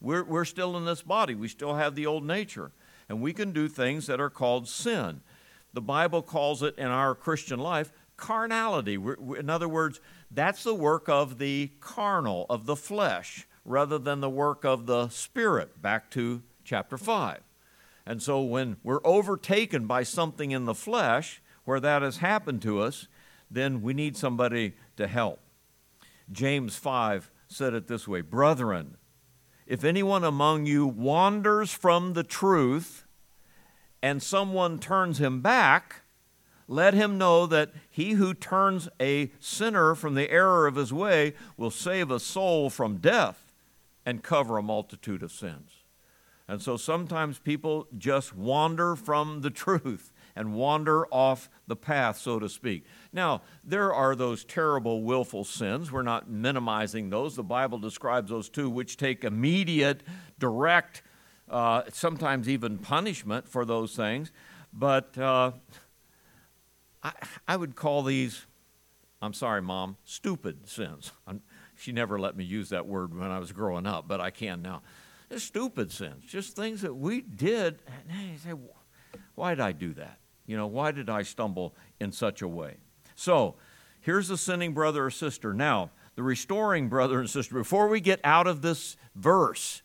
We're, 0.00 0.24
we're 0.24 0.44
still 0.44 0.76
in 0.76 0.84
this 0.84 1.02
body, 1.02 1.34
we 1.34 1.48
still 1.48 1.74
have 1.74 1.94
the 1.94 2.06
old 2.06 2.24
nature, 2.24 2.70
and 3.08 3.20
we 3.20 3.32
can 3.32 3.52
do 3.52 3.68
things 3.68 4.06
that 4.06 4.20
are 4.20 4.30
called 4.30 4.68
sin. 4.68 5.20
The 5.74 5.82
Bible 5.82 6.22
calls 6.22 6.62
it 6.62 6.78
in 6.78 6.86
our 6.86 7.14
Christian 7.14 7.58
life 7.58 7.92
carnality. 8.16 8.94
In 9.38 9.48
other 9.48 9.68
words, 9.68 10.00
that's 10.30 10.64
the 10.64 10.74
work 10.74 11.08
of 11.08 11.38
the 11.38 11.72
carnal, 11.80 12.46
of 12.50 12.66
the 12.66 12.76
flesh, 12.76 13.46
rather 13.64 13.98
than 13.98 14.20
the 14.20 14.30
work 14.30 14.64
of 14.64 14.86
the 14.86 15.08
spirit, 15.08 15.80
back 15.80 16.10
to 16.10 16.42
chapter 16.64 16.98
5. 16.98 17.40
And 18.08 18.22
so 18.22 18.40
when 18.40 18.78
we're 18.82 19.04
overtaken 19.04 19.86
by 19.86 20.02
something 20.02 20.50
in 20.50 20.64
the 20.64 20.74
flesh, 20.74 21.42
where 21.66 21.78
that 21.78 22.00
has 22.00 22.16
happened 22.16 22.62
to 22.62 22.80
us, 22.80 23.06
then 23.50 23.82
we 23.82 23.92
need 23.92 24.16
somebody 24.16 24.76
to 24.96 25.06
help. 25.06 25.40
James 26.32 26.74
5 26.74 27.30
said 27.48 27.74
it 27.74 27.86
this 27.86 28.08
way 28.08 28.22
Brethren, 28.22 28.96
if 29.66 29.84
anyone 29.84 30.24
among 30.24 30.64
you 30.64 30.86
wanders 30.86 31.70
from 31.70 32.14
the 32.14 32.22
truth 32.22 33.04
and 34.02 34.22
someone 34.22 34.78
turns 34.78 35.20
him 35.20 35.42
back, 35.42 35.96
let 36.66 36.94
him 36.94 37.18
know 37.18 37.44
that 37.44 37.72
he 37.90 38.12
who 38.12 38.32
turns 38.32 38.88
a 38.98 39.30
sinner 39.38 39.94
from 39.94 40.14
the 40.14 40.30
error 40.30 40.66
of 40.66 40.76
his 40.76 40.94
way 40.94 41.34
will 41.58 41.70
save 41.70 42.10
a 42.10 42.18
soul 42.18 42.70
from 42.70 42.96
death 42.96 43.52
and 44.06 44.22
cover 44.22 44.56
a 44.56 44.62
multitude 44.62 45.22
of 45.22 45.30
sins. 45.30 45.77
And 46.48 46.62
so 46.62 46.78
sometimes 46.78 47.38
people 47.38 47.86
just 47.98 48.34
wander 48.34 48.96
from 48.96 49.42
the 49.42 49.50
truth 49.50 50.12
and 50.34 50.54
wander 50.54 51.06
off 51.08 51.50
the 51.66 51.76
path, 51.76 52.16
so 52.16 52.38
to 52.38 52.48
speak. 52.48 52.86
Now, 53.12 53.42
there 53.62 53.92
are 53.92 54.14
those 54.14 54.44
terrible, 54.44 55.02
willful 55.02 55.44
sins. 55.44 55.92
We're 55.92 56.02
not 56.02 56.30
minimizing 56.30 57.10
those. 57.10 57.36
The 57.36 57.42
Bible 57.42 57.78
describes 57.78 58.30
those 58.30 58.48
too, 58.48 58.70
which 58.70 58.96
take 58.96 59.24
immediate, 59.24 60.02
direct, 60.38 61.02
uh, 61.50 61.82
sometimes 61.92 62.48
even 62.48 62.78
punishment 62.78 63.46
for 63.46 63.66
those 63.66 63.94
things. 63.94 64.32
But 64.72 65.18
uh, 65.18 65.52
I, 67.02 67.12
I 67.46 67.56
would 67.56 67.76
call 67.76 68.02
these, 68.02 68.46
I'm 69.20 69.34
sorry, 69.34 69.60
Mom, 69.60 69.96
stupid 70.04 70.66
sins. 70.68 71.12
I'm, 71.26 71.42
she 71.76 71.92
never 71.92 72.18
let 72.18 72.36
me 72.36 72.44
use 72.44 72.70
that 72.70 72.86
word 72.86 73.16
when 73.16 73.30
I 73.30 73.38
was 73.38 73.52
growing 73.52 73.86
up, 73.86 74.08
but 74.08 74.20
I 74.20 74.30
can 74.30 74.62
now. 74.62 74.82
They're 75.28 75.38
stupid 75.38 75.92
sins, 75.92 76.24
just 76.26 76.56
things 76.56 76.82
that 76.82 76.94
we 76.94 77.20
did. 77.20 77.80
And 78.08 78.30
you 78.30 78.38
say, 78.38 78.54
why 79.34 79.54
did 79.54 79.60
I 79.60 79.72
do 79.72 79.92
that? 79.94 80.18
You 80.46 80.56
know, 80.56 80.66
why 80.66 80.92
did 80.92 81.10
I 81.10 81.22
stumble 81.22 81.74
in 82.00 82.12
such 82.12 82.40
a 82.40 82.48
way? 82.48 82.76
So, 83.14 83.56
here's 84.00 84.28
the 84.28 84.38
sinning 84.38 84.72
brother 84.72 85.06
or 85.06 85.10
sister. 85.10 85.52
Now, 85.52 85.90
the 86.14 86.22
restoring 86.22 86.88
brother 86.88 87.20
and 87.20 87.28
sister, 87.28 87.54
before 87.54 87.88
we 87.88 88.00
get 88.00 88.20
out 88.24 88.46
of 88.46 88.62
this 88.62 88.96
verse, 89.14 89.82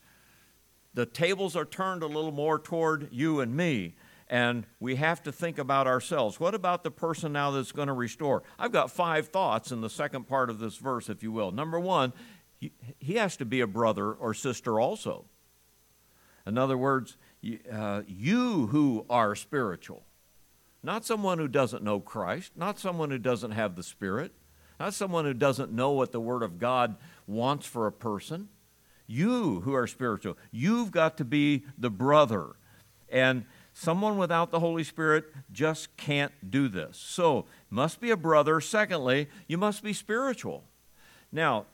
the 0.94 1.04
tables 1.04 1.54
are 1.56 1.64
turned 1.64 2.02
a 2.02 2.06
little 2.06 2.32
more 2.32 2.58
toward 2.58 3.08
you 3.12 3.40
and 3.40 3.54
me 3.54 3.94
and 4.28 4.66
we 4.80 4.96
have 4.96 5.22
to 5.22 5.32
think 5.32 5.58
about 5.58 5.86
ourselves. 5.86 6.40
What 6.40 6.54
about 6.54 6.82
the 6.82 6.90
person 6.90 7.32
now 7.32 7.50
that's 7.50 7.72
going 7.72 7.88
to 7.88 7.94
restore? 7.94 8.42
I've 8.58 8.72
got 8.72 8.90
five 8.90 9.28
thoughts 9.28 9.70
in 9.70 9.80
the 9.80 9.90
second 9.90 10.26
part 10.26 10.50
of 10.50 10.58
this 10.58 10.76
verse, 10.76 11.08
if 11.08 11.22
you 11.22 11.30
will. 11.30 11.52
Number 11.52 11.78
one, 11.78 12.12
he 12.58 13.14
has 13.14 13.36
to 13.36 13.44
be 13.44 13.60
a 13.60 13.66
brother 13.66 14.12
or 14.12 14.32
sister 14.32 14.80
also. 14.80 15.26
In 16.46 16.58
other 16.58 16.76
words, 16.76 17.16
uh, 17.72 18.02
you 18.06 18.66
who 18.68 19.06
are 19.08 19.34
spiritual, 19.34 20.04
not 20.82 21.04
someone 21.04 21.38
who 21.38 21.48
doesn't 21.48 21.82
know 21.82 22.00
Christ, 22.00 22.52
not 22.56 22.78
someone 22.78 23.10
who 23.10 23.18
doesn't 23.18 23.52
have 23.52 23.76
the 23.76 23.82
Spirit, 23.82 24.32
not 24.78 24.94
someone 24.94 25.24
who 25.24 25.34
doesn't 25.34 25.72
know 25.72 25.92
what 25.92 26.12
the 26.12 26.20
Word 26.20 26.42
of 26.42 26.58
God 26.58 26.96
wants 27.26 27.66
for 27.66 27.86
a 27.86 27.92
person. 27.92 28.48
You 29.06 29.60
who 29.60 29.74
are 29.74 29.86
spiritual, 29.86 30.36
you've 30.50 30.90
got 30.90 31.16
to 31.18 31.24
be 31.24 31.64
the 31.78 31.90
brother. 31.90 32.56
And 33.08 33.44
Someone 33.76 34.18
without 34.18 34.52
the 34.52 34.60
Holy 34.60 34.84
Spirit 34.84 35.24
just 35.50 35.96
can't 35.96 36.32
do 36.48 36.68
this. 36.68 36.96
So, 36.96 37.46
must 37.70 38.00
be 38.00 38.12
a 38.12 38.16
brother. 38.16 38.60
Secondly, 38.60 39.28
you 39.48 39.58
must 39.58 39.82
be 39.82 39.92
spiritual. 39.92 40.62
Now, 41.32 41.66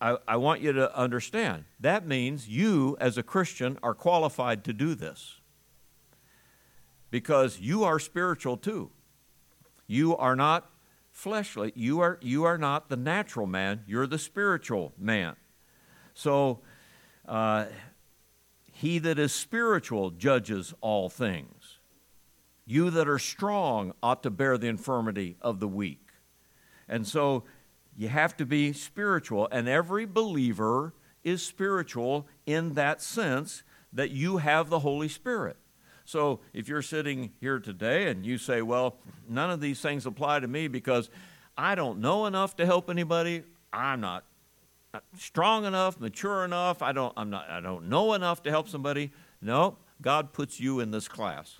I, 0.00 0.16
I, 0.28 0.36
want 0.36 0.60
you 0.60 0.72
to 0.72 0.96
understand 0.96 1.64
that 1.80 2.06
means 2.06 2.48
you, 2.48 2.96
as 3.00 3.18
a 3.18 3.22
Christian, 3.22 3.78
are 3.82 3.94
qualified 3.94 4.62
to 4.64 4.72
do 4.72 4.94
this 4.94 5.40
because 7.10 7.58
you 7.58 7.84
are 7.84 7.98
spiritual 7.98 8.56
too. 8.56 8.90
You 9.86 10.16
are 10.16 10.36
not 10.36 10.70
fleshly, 11.10 11.72
you 11.74 12.00
are, 12.00 12.18
you 12.20 12.44
are 12.44 12.58
not 12.58 12.88
the 12.88 12.96
natural 12.96 13.46
man, 13.46 13.82
you're 13.86 14.06
the 14.06 14.18
spiritual 14.18 14.92
man. 14.98 15.34
So, 16.14 16.60
uh, 17.26 17.66
he 18.72 19.00
that 19.00 19.18
is 19.18 19.34
spiritual 19.34 20.10
judges 20.10 20.72
all 20.80 21.08
things. 21.08 21.78
You 22.64 22.90
that 22.90 23.08
are 23.08 23.18
strong 23.18 23.92
ought 24.02 24.22
to 24.22 24.30
bear 24.30 24.56
the 24.56 24.68
infirmity 24.68 25.36
of 25.40 25.58
the 25.58 25.66
weak. 25.66 26.10
And 26.88 27.04
so 27.04 27.42
you 27.98 28.08
have 28.08 28.36
to 28.36 28.46
be 28.46 28.72
spiritual, 28.72 29.48
and 29.50 29.68
every 29.68 30.06
believer 30.06 30.94
is 31.24 31.42
spiritual 31.42 32.28
in 32.46 32.74
that 32.74 33.02
sense 33.02 33.64
that 33.92 34.12
you 34.12 34.36
have 34.36 34.70
the 34.70 34.78
Holy 34.78 35.08
Spirit. 35.08 35.56
So 36.04 36.38
if 36.54 36.68
you're 36.68 36.80
sitting 36.80 37.32
here 37.40 37.58
today 37.58 38.08
and 38.08 38.24
you 38.24 38.38
say, 38.38 38.62
Well, 38.62 38.98
none 39.28 39.50
of 39.50 39.60
these 39.60 39.80
things 39.80 40.06
apply 40.06 40.38
to 40.38 40.46
me 40.46 40.68
because 40.68 41.10
I 41.56 41.74
don't 41.74 41.98
know 41.98 42.26
enough 42.26 42.54
to 42.58 42.66
help 42.66 42.88
anybody, 42.88 43.42
I'm 43.72 44.00
not 44.00 44.24
strong 45.16 45.64
enough, 45.64 45.98
mature 45.98 46.44
enough. 46.44 46.82
I 46.82 46.92
don't, 46.92 47.12
I'm 47.16 47.30
not, 47.30 47.50
I 47.50 47.60
don't 47.60 47.88
know 47.88 48.14
enough 48.14 48.44
to 48.44 48.50
help 48.50 48.68
somebody. 48.68 49.10
No, 49.42 49.76
God 50.00 50.32
puts 50.32 50.60
you 50.60 50.78
in 50.78 50.92
this 50.92 51.08
class. 51.08 51.58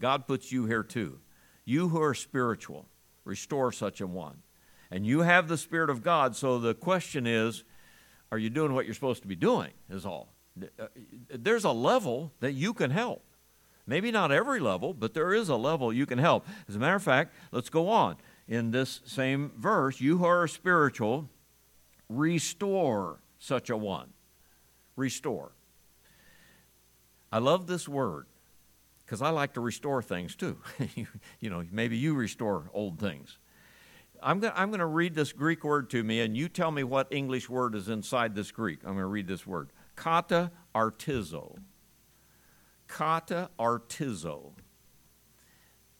God 0.00 0.26
puts 0.26 0.50
you 0.50 0.66
here 0.66 0.82
too. 0.82 1.20
You 1.64 1.88
who 1.88 2.02
are 2.02 2.14
spiritual, 2.14 2.86
restore 3.24 3.70
such 3.70 4.00
a 4.00 4.08
one. 4.08 4.42
And 4.90 5.06
you 5.06 5.20
have 5.20 5.48
the 5.48 5.58
Spirit 5.58 5.90
of 5.90 6.02
God, 6.02 6.34
so 6.34 6.58
the 6.58 6.74
question 6.74 7.26
is, 7.26 7.64
are 8.32 8.38
you 8.38 8.50
doing 8.50 8.74
what 8.74 8.84
you're 8.84 8.94
supposed 8.94 9.22
to 9.22 9.28
be 9.28 9.36
doing? 9.36 9.70
Is 9.90 10.06
all. 10.06 10.28
Uh, 10.78 10.86
there's 11.30 11.64
a 11.64 11.70
level 11.70 12.32
that 12.40 12.52
you 12.52 12.74
can 12.74 12.90
help. 12.90 13.24
Maybe 13.86 14.10
not 14.10 14.30
every 14.30 14.60
level, 14.60 14.92
but 14.92 15.14
there 15.14 15.32
is 15.32 15.48
a 15.48 15.56
level 15.56 15.92
you 15.92 16.04
can 16.04 16.18
help. 16.18 16.46
As 16.68 16.76
a 16.76 16.78
matter 16.78 16.96
of 16.96 17.02
fact, 17.02 17.34
let's 17.52 17.70
go 17.70 17.88
on. 17.88 18.16
In 18.46 18.70
this 18.70 19.00
same 19.06 19.52
verse, 19.56 20.00
you 20.00 20.18
who 20.18 20.24
are 20.24 20.46
spiritual, 20.46 21.28
restore 22.08 23.20
such 23.38 23.70
a 23.70 23.76
one. 23.76 24.08
Restore. 24.96 25.52
I 27.30 27.38
love 27.38 27.66
this 27.66 27.88
word 27.88 28.26
because 29.04 29.22
I 29.22 29.30
like 29.30 29.54
to 29.54 29.60
restore 29.60 30.02
things 30.02 30.36
too. 30.36 30.58
you, 31.40 31.50
know, 31.50 31.64
maybe 31.70 31.96
you 31.96 32.14
restore 32.14 32.70
old 32.74 32.98
things. 32.98 33.38
I'm 34.22 34.40
going 34.40 34.52
I'm 34.56 34.72
to 34.72 34.86
read 34.86 35.14
this 35.14 35.32
Greek 35.32 35.64
word 35.64 35.90
to 35.90 36.02
me, 36.02 36.20
and 36.20 36.36
you 36.36 36.48
tell 36.48 36.70
me 36.70 36.82
what 36.84 37.08
English 37.10 37.48
word 37.48 37.74
is 37.74 37.88
inside 37.88 38.34
this 38.34 38.50
Greek. 38.50 38.80
I'm 38.82 38.92
going 38.92 38.98
to 38.98 39.06
read 39.06 39.26
this 39.26 39.46
word 39.46 39.70
kata 39.96 40.50
artizo. 40.74 41.58
Kata 42.86 43.50
artizo. 43.58 44.52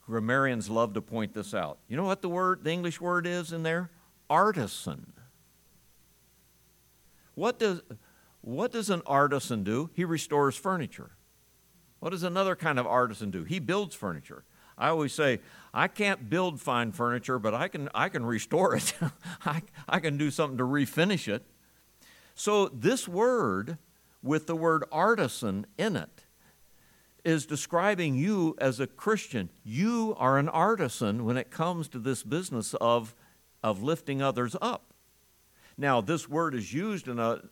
Grammarians 0.08 0.70
love 0.70 0.94
to 0.94 1.02
point 1.02 1.34
this 1.34 1.52
out. 1.52 1.78
You 1.88 1.96
know 1.96 2.04
what 2.04 2.22
the 2.22 2.28
word, 2.28 2.64
the 2.64 2.70
English 2.70 3.00
word 3.00 3.26
is 3.26 3.52
in 3.52 3.62
there? 3.62 3.90
Artisan. 4.30 5.12
What 7.34 7.58
does, 7.58 7.82
what 8.40 8.72
does 8.72 8.88
an 8.88 9.02
artisan 9.06 9.64
do? 9.64 9.90
He 9.94 10.04
restores 10.04 10.56
furniture. 10.56 11.10
What 12.00 12.10
does 12.10 12.22
another 12.22 12.56
kind 12.56 12.78
of 12.78 12.86
artisan 12.86 13.30
do? 13.30 13.44
He 13.44 13.58
builds 13.58 13.94
furniture. 13.94 14.44
I 14.78 14.88
always 14.88 15.12
say, 15.12 15.40
I 15.72 15.88
can't 15.88 16.30
build 16.30 16.60
fine 16.60 16.92
furniture, 16.92 17.38
but 17.38 17.54
I 17.54 17.68
can, 17.68 17.88
I 17.94 18.08
can 18.08 18.24
restore 18.24 18.74
it. 18.74 18.94
I, 19.44 19.62
I 19.88 20.00
can 20.00 20.16
do 20.16 20.30
something 20.30 20.58
to 20.58 20.64
refinish 20.64 21.32
it. 21.32 21.44
So, 22.34 22.68
this 22.68 23.08
word, 23.08 23.78
with 24.22 24.46
the 24.46 24.56
word 24.56 24.84
artisan 24.92 25.66
in 25.76 25.96
it, 25.96 26.24
is 27.24 27.46
describing 27.46 28.14
you 28.14 28.54
as 28.58 28.80
a 28.80 28.86
Christian. 28.86 29.50
You 29.64 30.14
are 30.18 30.38
an 30.38 30.48
artisan 30.48 31.24
when 31.24 31.36
it 31.36 31.50
comes 31.50 31.88
to 31.88 31.98
this 31.98 32.22
business 32.22 32.74
of, 32.74 33.14
of 33.62 33.82
lifting 33.82 34.22
others 34.22 34.56
up. 34.62 34.94
Now, 35.76 36.00
this 36.00 36.28
word 36.28 36.54
is 36.54 36.72
used 36.72 37.06
in 37.06 37.18
a, 37.18 37.42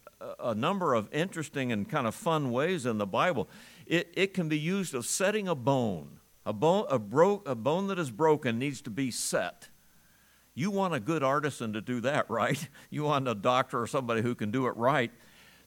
a 0.40 0.54
number 0.54 0.94
of 0.94 1.08
interesting 1.12 1.72
and 1.72 1.88
kind 1.88 2.06
of 2.06 2.14
fun 2.14 2.50
ways 2.50 2.86
in 2.86 2.98
the 2.98 3.06
Bible. 3.06 3.48
It, 3.86 4.12
it 4.14 4.34
can 4.34 4.48
be 4.48 4.58
used 4.58 4.94
of 4.94 5.06
setting 5.06 5.46
a 5.46 5.54
bone. 5.54 6.20
A 6.46 6.52
bone, 6.52 6.86
a, 6.88 6.98
bro, 6.98 7.42
a 7.44 7.54
bone 7.54 7.88
that 7.88 7.98
is 7.98 8.10
broken 8.10 8.58
needs 8.58 8.80
to 8.82 8.90
be 8.90 9.10
set. 9.10 9.68
You 10.54 10.70
want 10.70 10.94
a 10.94 11.00
good 11.00 11.22
artisan 11.22 11.74
to 11.74 11.82
do 11.82 12.00
that, 12.00 12.30
right? 12.30 12.68
You 12.88 13.04
want 13.04 13.28
a 13.28 13.34
doctor 13.34 13.82
or 13.82 13.86
somebody 13.86 14.22
who 14.22 14.34
can 14.34 14.50
do 14.50 14.66
it 14.66 14.76
right. 14.76 15.10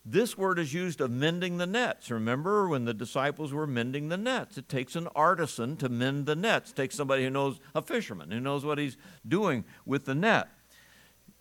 This 0.04 0.38
word 0.38 0.58
is 0.58 0.74
used 0.74 1.02
of 1.02 1.12
mending 1.12 1.58
the 1.58 1.68
nets. 1.68 2.10
Remember 2.10 2.68
when 2.68 2.86
the 2.86 2.94
disciples 2.94 3.54
were 3.54 3.68
mending 3.68 4.10
the 4.10 4.18
nets? 4.18 4.58
It 4.58 4.68
takes 4.68 4.96
an 4.96 5.08
artisan 5.14 5.78
to 5.78 5.90
mend 5.90 6.26
the 6.26 6.36
nets. 6.36 6.72
It 6.72 6.76
takes 6.76 6.96
somebody 6.96 7.26
who 7.26 7.30
knows, 7.30 7.60
a 7.76 7.82
fisherman, 7.84 8.32
who 8.32 8.40
knows 8.40 8.66
what 8.66 8.80
he's 8.80 8.98
doing 9.28 9.66
with 9.86 10.06
the 10.06 10.16
net 10.16 10.48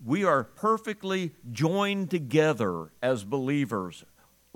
we 0.04 0.24
are 0.24 0.44
perfectly 0.44 1.32
joined 1.50 2.10
together 2.10 2.90
as 3.02 3.24
believers, 3.24 4.04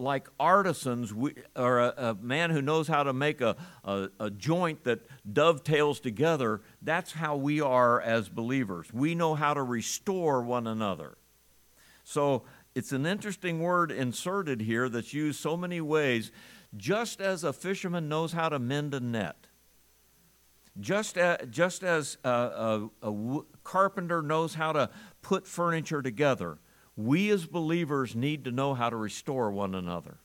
like 0.02 0.28
artisans, 0.38 1.14
we, 1.14 1.35
or 1.56 1.78
a, 1.78 1.94
a, 1.97 2.14
man 2.14 2.50
who 2.50 2.61
knows 2.61 2.88
how 2.88 3.02
to 3.02 3.12
make 3.12 3.40
a, 3.40 3.56
a, 3.85 4.09
a 4.21 4.30
joint 4.30 4.85
that 4.85 5.00
dovetails 5.32 6.00
together, 6.00 6.61
that's 6.82 7.12
how 7.12 7.37
we 7.37 7.61
are 7.61 8.00
as 8.00 8.28
believers. 8.28 8.92
We 8.92 9.14
know 9.14 9.35
how 9.35 9.54
to 9.54 9.62
restore 9.62 10.42
one 10.42 10.66
another. 10.66 11.16
So 12.04 12.42
it's 12.75 12.92
an 12.92 13.06
interesting 13.06 13.61
word 13.61 13.90
inserted 13.90 14.61
here 14.62 14.88
that's 14.88 15.14
used 15.14 15.40
so 15.40 15.56
many 15.56 15.80
ways. 15.80 16.32
Just 16.76 17.21
as 17.21 17.44
a 17.44 17.52
fisherman 17.52 18.09
knows 18.09 18.32
how 18.32 18.49
to 18.49 18.59
mend 18.59 18.94
a 18.94 19.00
net, 19.00 19.47
just 20.80 21.18
as, 21.18 21.47
just 21.50 21.82
as 21.82 22.16
a, 22.25 22.88
a, 23.02 23.09
a 23.11 23.40
carpenter 23.62 24.23
knows 24.23 24.54
how 24.54 24.73
to 24.73 24.90
put 25.21 25.47
furniture 25.47 26.02
together, 26.02 26.59
we 26.96 27.30
as 27.30 27.46
believers 27.46 28.14
need 28.14 28.44
to 28.44 28.50
know 28.50 28.75
how 28.75 28.90
to 28.90 28.96
restore 28.96 29.50
one 29.50 29.75
another. 29.75 30.18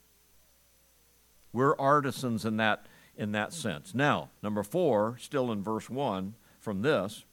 We're 1.53 1.75
artisans 1.77 2.45
in 2.45 2.57
that, 2.57 2.85
in 3.15 3.31
that 3.31 3.53
sense. 3.53 3.95
Now, 3.95 4.29
number 4.43 4.63
four, 4.63 5.17
still 5.19 5.51
in 5.51 5.63
verse 5.63 5.89
one 5.89 6.35
from 6.59 6.81
this, 6.81 7.23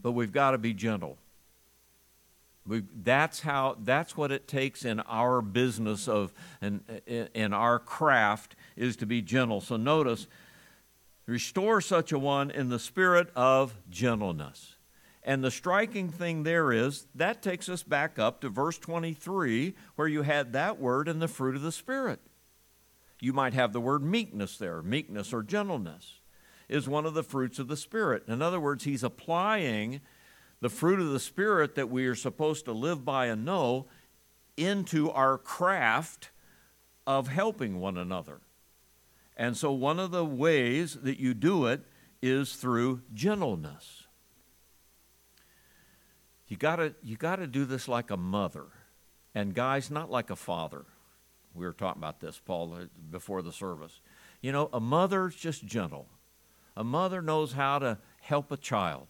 but 0.00 0.12
we've 0.12 0.32
got 0.32 0.52
to 0.52 0.58
be 0.58 0.72
gentle. 0.72 1.18
We, 2.66 2.82
that's 3.02 3.40
how 3.40 3.76
that's 3.80 4.16
what 4.16 4.32
it 4.32 4.48
takes 4.48 4.84
in 4.84 5.00
our 5.00 5.40
business 5.40 6.08
of 6.08 6.32
and 6.60 6.82
in, 7.06 7.28
in 7.32 7.52
our 7.52 7.78
craft 7.78 8.56
is 8.76 8.96
to 8.96 9.06
be 9.06 9.22
gentle 9.22 9.60
so 9.60 9.76
notice 9.76 10.26
restore 11.26 11.80
such 11.80 12.10
a 12.10 12.18
one 12.18 12.50
in 12.50 12.68
the 12.68 12.80
spirit 12.80 13.28
of 13.36 13.76
gentleness 13.88 14.75
and 15.26 15.42
the 15.42 15.50
striking 15.50 16.08
thing 16.08 16.44
there 16.44 16.72
is 16.72 17.08
that 17.16 17.42
takes 17.42 17.68
us 17.68 17.82
back 17.82 18.16
up 18.16 18.40
to 18.40 18.48
verse 18.48 18.78
23, 18.78 19.74
where 19.96 20.06
you 20.06 20.22
had 20.22 20.52
that 20.52 20.78
word 20.78 21.08
and 21.08 21.20
the 21.20 21.26
fruit 21.26 21.56
of 21.56 21.62
the 21.62 21.72
Spirit. 21.72 22.20
You 23.20 23.32
might 23.32 23.52
have 23.52 23.72
the 23.72 23.80
word 23.80 24.04
meekness 24.04 24.56
there. 24.56 24.82
Meekness 24.82 25.32
or 25.32 25.42
gentleness 25.42 26.20
is 26.68 26.88
one 26.88 27.04
of 27.04 27.14
the 27.14 27.24
fruits 27.24 27.58
of 27.58 27.66
the 27.66 27.76
Spirit. 27.76 28.22
In 28.28 28.40
other 28.40 28.60
words, 28.60 28.84
he's 28.84 29.02
applying 29.02 30.00
the 30.60 30.68
fruit 30.68 31.00
of 31.00 31.10
the 31.10 31.18
Spirit 31.18 31.74
that 31.74 31.90
we 31.90 32.06
are 32.06 32.14
supposed 32.14 32.64
to 32.66 32.72
live 32.72 33.04
by 33.04 33.26
and 33.26 33.44
know 33.44 33.86
into 34.56 35.10
our 35.10 35.38
craft 35.38 36.30
of 37.04 37.26
helping 37.26 37.80
one 37.80 37.98
another. 37.98 38.42
And 39.36 39.56
so, 39.56 39.72
one 39.72 39.98
of 39.98 40.12
the 40.12 40.24
ways 40.24 40.94
that 41.02 41.18
you 41.18 41.34
do 41.34 41.66
it 41.66 41.82
is 42.22 42.54
through 42.54 43.02
gentleness. 43.12 44.05
You 46.48 46.56
gotta, 46.56 46.94
you 47.02 47.16
gotta 47.16 47.46
do 47.46 47.64
this 47.64 47.88
like 47.88 48.10
a 48.10 48.16
mother. 48.16 48.66
And 49.34 49.54
guys, 49.54 49.90
not 49.90 50.10
like 50.10 50.30
a 50.30 50.36
father. 50.36 50.84
We 51.54 51.66
were 51.66 51.72
talking 51.72 52.00
about 52.00 52.20
this, 52.20 52.40
Paul, 52.44 52.74
uh, 52.74 52.84
before 53.10 53.42
the 53.42 53.52
service. 53.52 54.00
You 54.40 54.52
know, 54.52 54.68
a 54.72 54.80
mother's 54.80 55.34
just 55.34 55.64
gentle. 55.64 56.06
A 56.76 56.84
mother 56.84 57.22
knows 57.22 57.52
how 57.52 57.78
to 57.78 57.98
help 58.20 58.52
a 58.52 58.56
child. 58.56 59.08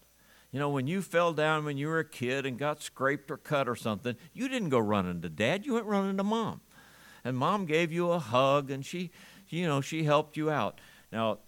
You 0.52 0.60
know, 0.60 0.70
when 0.70 0.86
you 0.86 1.02
fell 1.02 1.32
down 1.32 1.64
when 1.64 1.76
you 1.76 1.88
were 1.88 1.98
a 1.98 2.04
kid 2.04 2.46
and 2.46 2.58
got 2.58 2.80
scraped 2.80 3.30
or 3.30 3.36
cut 3.36 3.68
or 3.68 3.76
something, 3.76 4.16
you 4.32 4.48
didn't 4.48 4.70
go 4.70 4.78
running 4.78 5.20
to 5.22 5.28
dad, 5.28 5.66
you 5.66 5.74
went 5.74 5.86
running 5.86 6.16
to 6.16 6.24
mom. 6.24 6.60
And 7.24 7.36
mom 7.36 7.66
gave 7.66 7.92
you 7.92 8.12
a 8.12 8.18
hug 8.18 8.70
and 8.70 8.86
she, 8.86 9.10
you 9.48 9.66
know, 9.66 9.80
she 9.80 10.04
helped 10.04 10.36
you 10.36 10.48
out. 10.48 10.80
Now, 11.10 11.38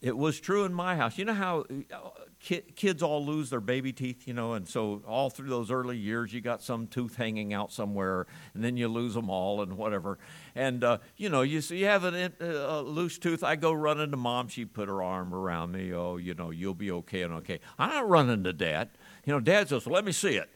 it 0.00 0.16
was 0.16 0.38
true 0.38 0.64
in 0.64 0.72
my 0.72 0.96
house. 0.96 1.18
You 1.18 1.24
know 1.24 1.34
how 1.34 1.64
uh, 1.92 2.10
kids 2.40 3.02
all 3.02 3.24
lose 3.24 3.50
their 3.50 3.60
baby 3.60 3.92
teeth, 3.92 4.28
you 4.28 4.32
know, 4.32 4.52
and 4.52 4.68
so 4.68 5.02
all 5.06 5.28
through 5.28 5.48
those 5.48 5.70
early 5.72 5.96
years, 5.96 6.32
you 6.32 6.40
got 6.40 6.62
some 6.62 6.86
tooth 6.86 7.16
hanging 7.16 7.52
out 7.52 7.72
somewhere, 7.72 8.26
and 8.54 8.62
then 8.62 8.76
you 8.76 8.86
lose 8.86 9.14
them 9.14 9.28
all 9.28 9.60
and 9.60 9.76
whatever. 9.76 10.18
And, 10.54 10.84
uh, 10.84 10.98
you 11.16 11.28
know, 11.28 11.42
you, 11.42 11.60
so 11.60 11.74
you 11.74 11.86
have 11.86 12.04
a, 12.04 12.32
a 12.40 12.82
loose 12.82 13.18
tooth. 13.18 13.42
I 13.42 13.56
go 13.56 13.72
running 13.72 14.12
to 14.12 14.16
mom. 14.16 14.48
She 14.48 14.64
put 14.64 14.88
her 14.88 15.02
arm 15.02 15.34
around 15.34 15.72
me. 15.72 15.92
Oh, 15.92 16.16
you 16.16 16.34
know, 16.34 16.50
you'll 16.50 16.74
be 16.74 16.92
okay 16.92 17.22
and 17.22 17.34
okay. 17.34 17.58
I'm 17.76 17.90
not 17.90 18.08
running 18.08 18.44
to 18.44 18.52
dad. 18.52 18.90
You 19.24 19.32
know, 19.32 19.40
dad 19.40 19.68
says, 19.68 19.86
let 19.86 20.04
me 20.04 20.12
see 20.12 20.36
it. 20.36 20.48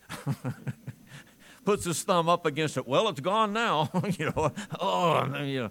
Puts 1.64 1.84
his 1.84 2.02
thumb 2.02 2.28
up 2.28 2.46
against 2.46 2.76
it. 2.76 2.86
Well, 2.86 3.08
it's 3.08 3.20
gone 3.20 3.52
now. 3.52 3.90
you 4.18 4.26
know, 4.26 4.52
oh, 4.80 5.42
you 5.42 5.64
know. 5.64 5.70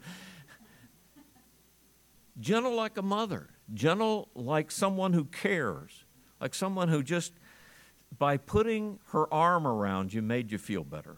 Gentle 2.40 2.76
like 2.76 2.98
a 2.98 3.02
mother 3.02 3.50
gentle 3.74 4.30
like 4.36 4.72
someone 4.72 5.14
who 5.14 5.26
cares, 5.26 6.06
like 6.40 6.54
someone 6.54 6.90
who 6.90 7.04
just, 7.04 7.34
by 8.18 8.38
putting 8.38 9.00
her 9.08 9.32
arm 9.34 9.66
around 9.66 10.14
you, 10.14 10.22
made 10.22 10.52
you 10.52 10.58
feel 10.58 10.84
better. 10.84 11.18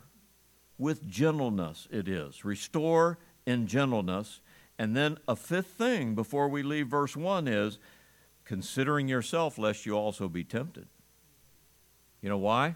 With 0.77 1.07
gentleness, 1.07 1.87
it 1.91 2.07
is. 2.07 2.43
Restore 2.43 3.19
in 3.45 3.67
gentleness. 3.67 4.41
And 4.77 4.95
then 4.95 5.17
a 5.27 5.35
fifth 5.35 5.67
thing 5.67 6.15
before 6.15 6.47
we 6.47 6.63
leave 6.63 6.87
verse 6.87 7.15
1 7.15 7.47
is 7.47 7.79
considering 8.43 9.07
yourself, 9.07 9.57
lest 9.57 9.85
you 9.85 9.93
also 9.93 10.27
be 10.27 10.43
tempted. 10.43 10.87
You 12.21 12.29
know 12.29 12.37
why? 12.37 12.75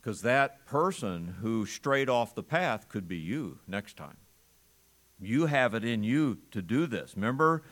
Because 0.00 0.22
that 0.22 0.66
person 0.66 1.36
who 1.40 1.66
strayed 1.66 2.08
off 2.08 2.34
the 2.34 2.42
path 2.42 2.88
could 2.88 3.08
be 3.08 3.16
you 3.16 3.58
next 3.66 3.96
time. 3.96 4.16
You 5.18 5.46
have 5.46 5.74
it 5.74 5.84
in 5.84 6.02
you 6.02 6.38
to 6.50 6.60
do 6.60 6.86
this. 6.86 7.14
Remember, 7.16 7.62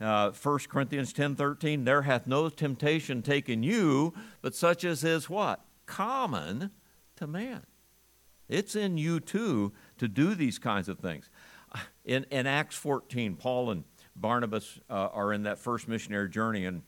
uh, 0.00 0.30
1 0.30 0.58
Corinthians 0.68 1.12
10 1.12 1.36
13, 1.36 1.84
there 1.84 2.02
hath 2.02 2.26
no 2.26 2.48
temptation 2.48 3.22
taken 3.22 3.62
you, 3.62 4.12
but 4.42 4.54
such 4.54 4.84
as 4.84 5.04
is 5.04 5.30
what? 5.30 5.60
Common 5.86 6.70
to 7.16 7.26
man. 7.26 7.62
It's 8.48 8.76
in 8.76 8.98
you 8.98 9.20
too 9.20 9.72
to 9.98 10.08
do 10.08 10.34
these 10.34 10.58
kinds 10.58 10.88
of 10.88 10.98
things. 10.98 11.30
In, 12.04 12.26
in 12.30 12.46
Acts 12.46 12.76
14, 12.76 13.34
Paul 13.34 13.70
and 13.70 13.84
Barnabas 14.14 14.78
uh, 14.90 15.08
are 15.12 15.32
in 15.32 15.44
that 15.44 15.58
first 15.58 15.88
missionary 15.88 16.28
journey, 16.28 16.66
and, 16.66 16.82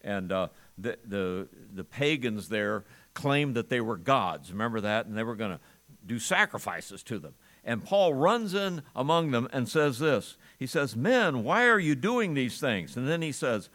and 0.00 0.32
uh, 0.32 0.48
the, 0.78 0.98
the, 1.04 1.48
the 1.72 1.84
pagans 1.84 2.48
there 2.48 2.84
claimed 3.12 3.54
that 3.56 3.68
they 3.68 3.82
were 3.82 3.98
gods. 3.98 4.50
Remember 4.50 4.80
that? 4.80 5.04
And 5.04 5.16
they 5.16 5.22
were 5.22 5.36
going 5.36 5.52
to 5.52 5.60
do 6.06 6.18
sacrifices 6.18 7.02
to 7.04 7.18
them. 7.18 7.34
And 7.64 7.82
Paul 7.82 8.12
runs 8.12 8.52
in 8.52 8.82
among 8.94 9.30
them 9.30 9.48
and 9.52 9.68
says 9.68 9.98
this 9.98 10.36
He 10.58 10.66
says, 10.66 10.94
Men, 10.94 11.42
why 11.42 11.66
are 11.66 11.78
you 11.78 11.94
doing 11.94 12.34
these 12.34 12.60
things? 12.60 12.96
And 12.96 13.08
then 13.08 13.22
he 13.22 13.32
says, 13.32 13.70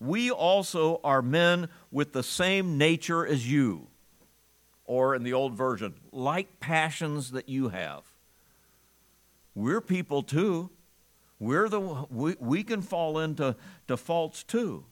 We 0.00 0.30
also 0.30 1.00
are 1.04 1.22
men 1.22 1.68
with 1.90 2.12
the 2.12 2.22
same 2.22 2.78
nature 2.78 3.26
as 3.26 3.50
you. 3.50 3.88
Or 4.86 5.14
in 5.14 5.22
the 5.22 5.32
old 5.32 5.54
version, 5.54 5.94
like 6.12 6.60
passions 6.60 7.30
that 7.30 7.48
you 7.48 7.70
have. 7.70 8.02
We're 9.54 9.80
people 9.80 10.22
too. 10.22 10.70
We're 11.38 11.68
the, 11.68 11.80
we, 12.10 12.36
we 12.38 12.62
can 12.62 12.82
fall 12.82 13.18
into 13.18 13.56
to 13.88 13.96
faults 13.96 14.42
too. 14.42 14.84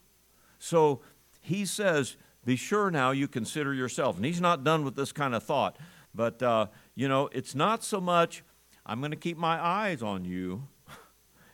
So 0.59 1.01
he 1.41 1.65
says, 1.65 2.17
Be 2.45 2.57
sure 2.57 2.91
now 2.91 3.11
you 3.11 3.29
consider 3.29 3.73
yourself. 3.73 4.17
And 4.17 4.25
he's 4.25 4.41
not 4.41 4.65
done 4.65 4.85
with 4.85 4.95
this 4.95 5.13
kind 5.13 5.35
of 5.35 5.43
thought. 5.43 5.77
But, 6.15 6.43
uh, 6.43 6.67
you 6.95 7.09
know, 7.09 7.29
it's 7.33 7.55
not 7.55 7.83
so 7.83 8.01
much, 8.01 8.43
I'm 8.85 9.01
going 9.01 9.13
to 9.13 9.17
keep 9.17 9.37
my 9.37 9.61
eyes 9.61 10.03
on 10.03 10.25
you. 10.25 10.69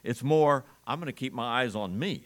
It's 0.05 0.23
more, 0.23 0.65
I'm 0.87 0.99
going 0.99 1.07
to 1.07 1.13
keep 1.13 1.33
my 1.33 1.63
eyes 1.63 1.75
on 1.75 1.99
me. 1.99 2.23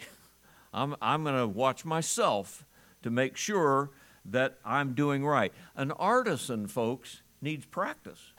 I'm, 0.73 0.95
I'm 1.03 1.25
going 1.25 1.37
to 1.37 1.47
watch 1.47 1.85
myself 1.85 2.65
to 3.03 3.11
make 3.11 3.37
sure 3.37 3.91
that 4.25 4.59
I'm 4.65 4.95
doing 4.95 5.25
right. 5.25 5.53
An 5.75 5.91
artisan, 5.93 6.69
folks, 6.69 7.23
needs 7.41 7.67
practice. 7.67 8.33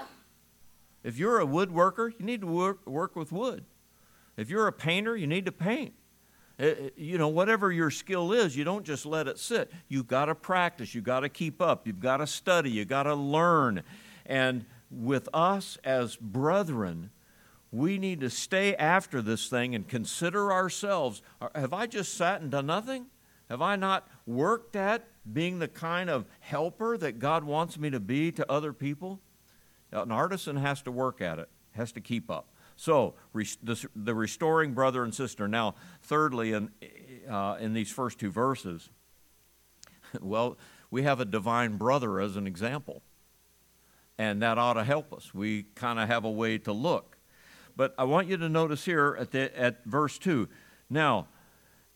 If 1.04 1.18
you're 1.18 1.42
a 1.42 1.46
woodworker, 1.46 2.14
you 2.18 2.26
need 2.26 2.42
to 2.42 2.48
work, 2.48 2.88
work 2.88 3.16
with 3.16 3.32
wood. 3.32 3.66
If 4.38 4.50
you're 4.50 4.68
a 4.68 4.72
painter, 4.72 5.18
you 5.18 5.28
need 5.28 5.46
to 5.46 5.52
paint. 5.52 5.94
It, 6.58 6.78
uh, 6.80 6.86
uh, 6.86 6.90
you 6.96 7.18
know, 7.18 7.28
whatever 7.28 7.72
your 7.72 7.92
skill 7.92 8.32
is, 8.32 8.56
you 8.56 8.64
don't 8.64 8.86
just 8.86 9.06
let 9.06 9.28
it 9.28 9.38
sit. 9.40 9.72
You've 9.90 10.08
got 10.08 10.26
to 10.26 10.36
practice. 10.36 10.96
You've 10.96 11.04
got 11.04 11.22
to 11.22 11.30
keep 11.30 11.62
up. 11.62 11.86
You've 11.86 12.00
got 12.00 12.18
to 12.18 12.28
study. 12.28 12.72
You've 12.72 12.88
got 12.88 13.04
to 13.04 13.16
learn. 13.16 13.84
And 14.26 14.66
with 14.90 15.28
us 15.34 15.78
as 15.84 16.16
brethren, 16.16 17.12
we 17.72 17.98
need 17.98 18.20
to 18.20 18.30
stay 18.30 18.76
after 18.76 19.22
this 19.22 19.50
thing 19.50 19.74
and 19.74 19.88
consider 19.88 20.54
ourselves 20.54 21.22
have 21.56 21.74
I 21.74 21.88
just 21.88 22.14
sat 22.14 22.42
and 22.42 22.52
done 22.52 22.68
nothing? 22.68 23.08
Have 23.50 23.62
I 23.62 23.76
not 23.76 24.08
worked 24.26 24.76
at 24.76 25.08
being 25.32 25.60
the 25.60 25.68
kind 25.68 26.10
of 26.10 26.26
helper 26.40 26.98
that 26.98 27.20
God 27.20 27.44
wants 27.44 27.78
me 27.78 27.90
to 27.90 28.00
be 28.00 28.32
to 28.32 28.50
other 28.50 28.74
people? 28.74 29.20
An 29.92 30.12
artisan 30.12 30.58
has 30.58 30.82
to 30.84 30.92
work 30.92 31.22
at 31.22 31.40
it, 31.40 31.50
has 31.72 31.92
to 31.94 32.02
keep 32.02 32.30
up. 32.30 32.54
So, 32.76 33.16
the 33.34 34.16
restoring 34.16 34.74
brother 34.74 35.04
and 35.04 35.14
sister. 35.14 35.48
Now, 35.48 35.76
thirdly, 36.02 36.54
in, 36.54 36.72
uh, 37.30 37.58
in 37.60 37.74
these 37.74 37.92
first 37.92 38.20
two 38.20 38.32
verses, 38.32 38.90
well, 40.22 40.58
we 40.90 41.04
have 41.04 41.20
a 41.20 41.26
divine 41.26 41.78
brother 41.78 42.20
as 42.20 42.36
an 42.36 42.48
example 42.48 43.04
and 44.18 44.42
that 44.42 44.58
ought 44.58 44.74
to 44.74 44.84
help 44.84 45.14
us. 45.14 45.34
We 45.34 45.64
kind 45.76 46.00
of 46.00 46.08
have 46.08 46.24
a 46.26 46.32
way 46.32 46.58
to 46.60 46.72
look. 46.74 47.18
But 47.76 47.96
I 47.98 48.04
want 48.04 48.28
you 48.28 48.38
to 48.38 48.50
notice 48.50 48.86
here 48.86 49.18
at, 49.20 49.32
the, 49.32 49.60
at 49.60 49.84
verse 49.86 50.18
2. 50.20 50.48
Now, 50.90 51.28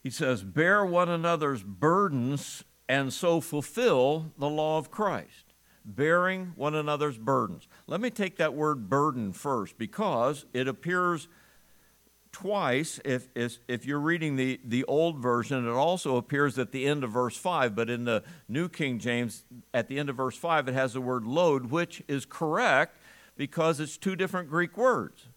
he 0.02 0.10
says, 0.10 0.44
Bear 0.44 0.86
one 0.86 1.10
another's 1.10 1.64
burdens 1.64 2.64
and 2.90 3.14
so 3.14 3.42
fulfill 3.42 4.32
the 4.38 4.50
law 4.50 4.78
of 4.78 4.90
Christ. 4.90 5.54
bearing 5.86 6.54
one 6.56 6.76
another's 6.76 7.18
burdens. 7.18 7.68
Let 7.88 8.02
me 8.02 8.10
take 8.10 8.38
that 8.38 8.54
word 8.54 8.90
burden 8.90 9.32
first 9.32 9.78
because 9.78 10.46
it 10.54 10.68
appears 10.68 11.28
twice 12.38 13.00
if, 13.04 13.28
if, 13.34 13.58
if 13.68 13.84
you're 13.84 14.00
reading 14.00 14.36
the, 14.36 14.60
the 14.64 14.84
old 14.84 15.18
version 15.18 15.68
it 15.68 15.72
also 15.72 16.18
appears 16.18 16.60
at 16.60 16.72
the 16.72 16.86
end 16.86 17.04
of 17.04 17.10
verse 17.10 17.36
5 17.36 17.76
but 17.76 17.90
in 17.90 18.06
the 18.06 18.24
new 18.48 18.70
king 18.70 19.00
james 19.00 19.44
at 19.74 19.88
the 19.88 19.98
end 19.98 20.08
of 20.08 20.18
verse 20.18 20.38
5 20.38 20.68
it 20.68 20.76
has 20.76 20.94
the 20.94 21.02
word 21.02 21.26
load 21.26 21.72
which 21.72 22.04
is 22.08 22.28
correct 22.28 22.96
because 23.38 23.80
it's 23.80 23.98
two 23.98 24.16
different 24.16 24.50
greek 24.52 24.78
words. 24.78 25.30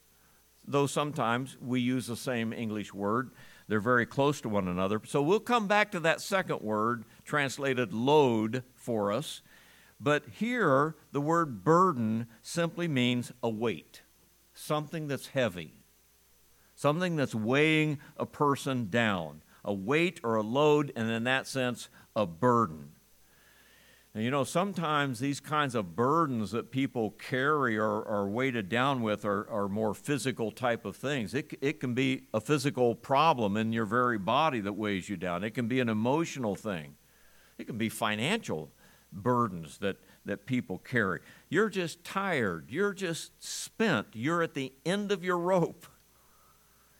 Though 0.67 0.87
sometimes 0.87 1.57
we 1.59 1.81
use 1.81 2.07
the 2.07 2.17
same 2.17 2.53
english 2.53 2.93
word 2.93 3.31
they're 3.67 3.81
very 3.81 4.05
close 4.05 4.41
to 4.41 4.49
one 4.49 4.67
another. 4.67 5.01
So 5.07 5.23
we'll 5.23 5.39
come 5.39 5.69
back 5.69 5.93
to 5.93 6.01
that 6.01 6.21
second 6.21 6.61
word 6.61 7.05
translated 7.25 7.95
load 7.95 8.65
for 8.75 9.13
us. 9.13 9.43
But 9.99 10.25
here 10.33 10.97
the 11.13 11.21
word 11.21 11.65
burden 11.65 12.27
simply 12.43 12.89
means 12.89 13.33
a 13.43 13.49
weight 13.49 14.03
something 14.53 15.07
that's 15.09 15.29
heavy 15.29 15.80
something 16.81 17.15
that's 17.15 17.35
weighing 17.35 17.99
a 18.17 18.25
person 18.25 18.89
down, 18.89 19.43
a 19.63 19.73
weight 19.73 20.19
or 20.25 20.37
a 20.37 20.43
load, 20.43 20.91
and 20.97 21.11
in 21.11 21.25
that 21.25 21.47
sense, 21.47 21.91
a 22.17 22.25
burden. 22.25 22.93
And 24.15 24.25
you 24.25 24.31
know, 24.31 24.45
sometimes 24.45 25.21
these 25.21 25.41
kinds 25.41 25.75
of 25.75 25.95
burdens 25.95 26.53
that 26.53 26.71
people 26.71 27.11
carry 27.11 27.77
or 27.77 28.03
are 28.09 28.27
weighted 28.27 28.71
down 28.71 29.03
with 29.03 29.27
are, 29.27 29.47
are 29.51 29.69
more 29.69 29.93
physical 29.93 30.51
type 30.51 30.87
of 30.87 30.97
things. 30.97 31.35
It, 31.35 31.53
it 31.61 31.81
can 31.81 31.93
be 31.93 32.23
a 32.33 32.41
physical 32.41 32.95
problem 32.95 33.59
in 33.59 33.75
your 33.75 33.85
very 33.85 34.19
body 34.19 34.61
that 34.61 34.73
weighs 34.73 35.07
you 35.11 35.19
down, 35.19 35.45
it 35.45 35.51
can 35.51 35.69
be 35.69 35.81
an 35.81 35.91
emotional 35.91 36.57
thing, 36.57 36.97
it 37.59 37.67
can 37.67 37.77
be 37.77 37.91
financial 37.91 38.71
burdens 39.13 39.77
that, 39.79 39.99
that 40.25 40.47
people 40.47 40.79
carry. 40.79 41.21
You're 41.51 41.69
just 41.69 42.05
tired, 42.05 42.71
you're 42.71 42.95
just 42.95 43.33
spent, 43.45 44.07
you're 44.15 44.43
at 44.43 44.55
the 44.55 44.73
end 44.87 45.13
of 45.13 45.23
your 45.23 45.39
rope. 45.39 45.87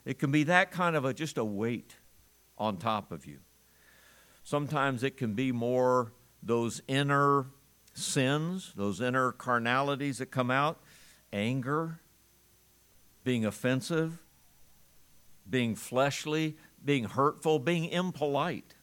It 0.05 0.19
can 0.19 0.31
be 0.31 0.43
that 0.43 0.71
kind 0.71 0.95
of 0.95 1.05
a 1.05 1.13
just 1.13 1.37
a 1.37 1.45
weight 1.45 1.95
on 2.57 2.77
top 2.77 3.11
of 3.11 3.25
you. 3.25 3.39
Sometimes 4.43 5.03
it 5.03 5.17
can 5.17 5.33
be 5.33 5.51
more 5.51 6.13
those 6.41 6.81
inner 6.87 7.45
sins, 7.93 8.73
those 8.75 9.01
inner 9.01 9.31
carnalities 9.31 10.17
that 10.17 10.27
come 10.27 10.49
out 10.49 10.79
anger, 11.33 11.99
being 13.23 13.45
offensive, 13.45 14.19
being 15.49 15.75
fleshly, 15.75 16.57
being 16.83 17.05
hurtful, 17.05 17.59
being 17.59 17.85
impolite. 17.85 18.75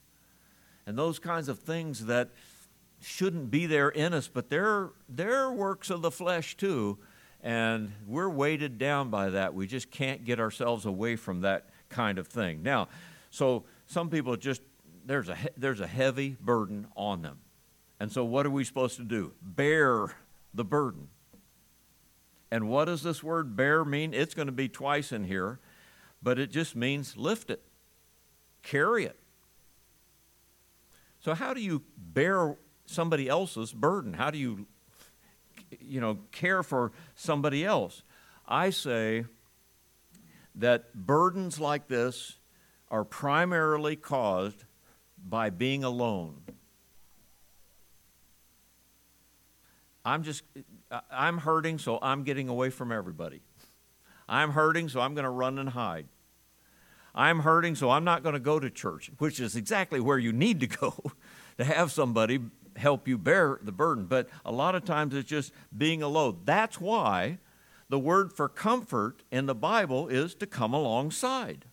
And 0.86 0.96
those 0.98 1.18
kinds 1.18 1.48
of 1.48 1.58
things 1.58 2.06
that 2.06 2.30
shouldn't 3.00 3.50
be 3.50 3.66
there 3.66 3.90
in 3.90 4.14
us, 4.14 4.28
but 4.28 4.48
they're, 4.48 4.90
they're 5.08 5.50
works 5.50 5.90
of 5.90 6.02
the 6.02 6.10
flesh 6.10 6.56
too 6.56 6.98
and 7.42 7.92
we're 8.06 8.28
weighted 8.28 8.78
down 8.78 9.10
by 9.10 9.30
that. 9.30 9.54
We 9.54 9.66
just 9.66 9.90
can't 9.90 10.24
get 10.24 10.40
ourselves 10.40 10.86
away 10.86 11.16
from 11.16 11.42
that 11.42 11.70
kind 11.88 12.18
of 12.18 12.26
thing. 12.26 12.62
Now, 12.62 12.88
so 13.30 13.64
some 13.86 14.10
people 14.10 14.36
just, 14.36 14.62
there's 15.06 15.28
a, 15.28 15.36
there's 15.56 15.80
a 15.80 15.86
heavy 15.86 16.36
burden 16.40 16.88
on 16.96 17.22
them. 17.22 17.38
And 18.00 18.12
so, 18.12 18.24
what 18.24 18.46
are 18.46 18.50
we 18.50 18.64
supposed 18.64 18.96
to 18.98 19.04
do? 19.04 19.32
Bear 19.42 20.14
the 20.54 20.64
burden. 20.64 21.08
And 22.50 22.68
what 22.68 22.86
does 22.86 23.02
this 23.02 23.22
word 23.22 23.56
bear 23.56 23.84
mean? 23.84 24.14
It's 24.14 24.34
going 24.34 24.46
to 24.46 24.52
be 24.52 24.68
twice 24.68 25.12
in 25.12 25.24
here, 25.24 25.58
but 26.22 26.38
it 26.38 26.50
just 26.50 26.76
means 26.76 27.16
lift 27.16 27.50
it, 27.50 27.62
carry 28.62 29.04
it. 29.04 29.18
So, 31.20 31.34
how 31.34 31.52
do 31.52 31.60
you 31.60 31.82
bear 31.96 32.56
somebody 32.86 33.28
else's 33.28 33.72
burden? 33.72 34.14
How 34.14 34.30
do 34.30 34.38
you 34.38 34.66
you 35.80 36.00
know, 36.00 36.18
care 36.32 36.62
for 36.62 36.92
somebody 37.14 37.64
else. 37.64 38.02
I 38.46 38.70
say 38.70 39.24
that 40.54 40.94
burdens 40.94 41.60
like 41.60 41.88
this 41.88 42.38
are 42.90 43.04
primarily 43.04 43.96
caused 43.96 44.64
by 45.26 45.50
being 45.50 45.84
alone. 45.84 46.42
I'm 50.04 50.22
just, 50.22 50.42
I'm 51.10 51.38
hurting, 51.38 51.78
so 51.78 51.98
I'm 52.00 52.24
getting 52.24 52.48
away 52.48 52.70
from 52.70 52.90
everybody. 52.90 53.42
I'm 54.28 54.52
hurting, 54.52 54.88
so 54.88 55.00
I'm 55.00 55.14
going 55.14 55.24
to 55.24 55.30
run 55.30 55.58
and 55.58 55.68
hide. 55.70 56.06
I'm 57.14 57.40
hurting, 57.40 57.74
so 57.74 57.90
I'm 57.90 58.04
not 58.04 58.22
going 58.22 58.34
to 58.34 58.40
go 58.40 58.58
to 58.58 58.70
church, 58.70 59.10
which 59.18 59.40
is 59.40 59.56
exactly 59.56 60.00
where 60.00 60.18
you 60.18 60.32
need 60.32 60.60
to 60.60 60.66
go 60.66 60.94
to 61.58 61.64
have 61.64 61.92
somebody 61.92 62.40
help 62.78 63.06
you 63.08 63.18
bear 63.18 63.58
the 63.62 63.72
burden. 63.72 64.06
But 64.06 64.28
a 64.44 64.52
lot 64.52 64.74
of 64.74 64.84
times 64.84 65.14
it's 65.14 65.28
just 65.28 65.52
being 65.76 66.02
alone. 66.02 66.40
That's 66.44 66.80
why 66.80 67.38
the 67.88 67.98
word 67.98 68.32
for 68.32 68.48
comfort 68.48 69.22
in 69.30 69.46
the 69.46 69.54
Bible 69.54 70.08
is 70.08 70.34
to 70.36 70.46
come 70.46 70.74
alongside. 70.74 71.64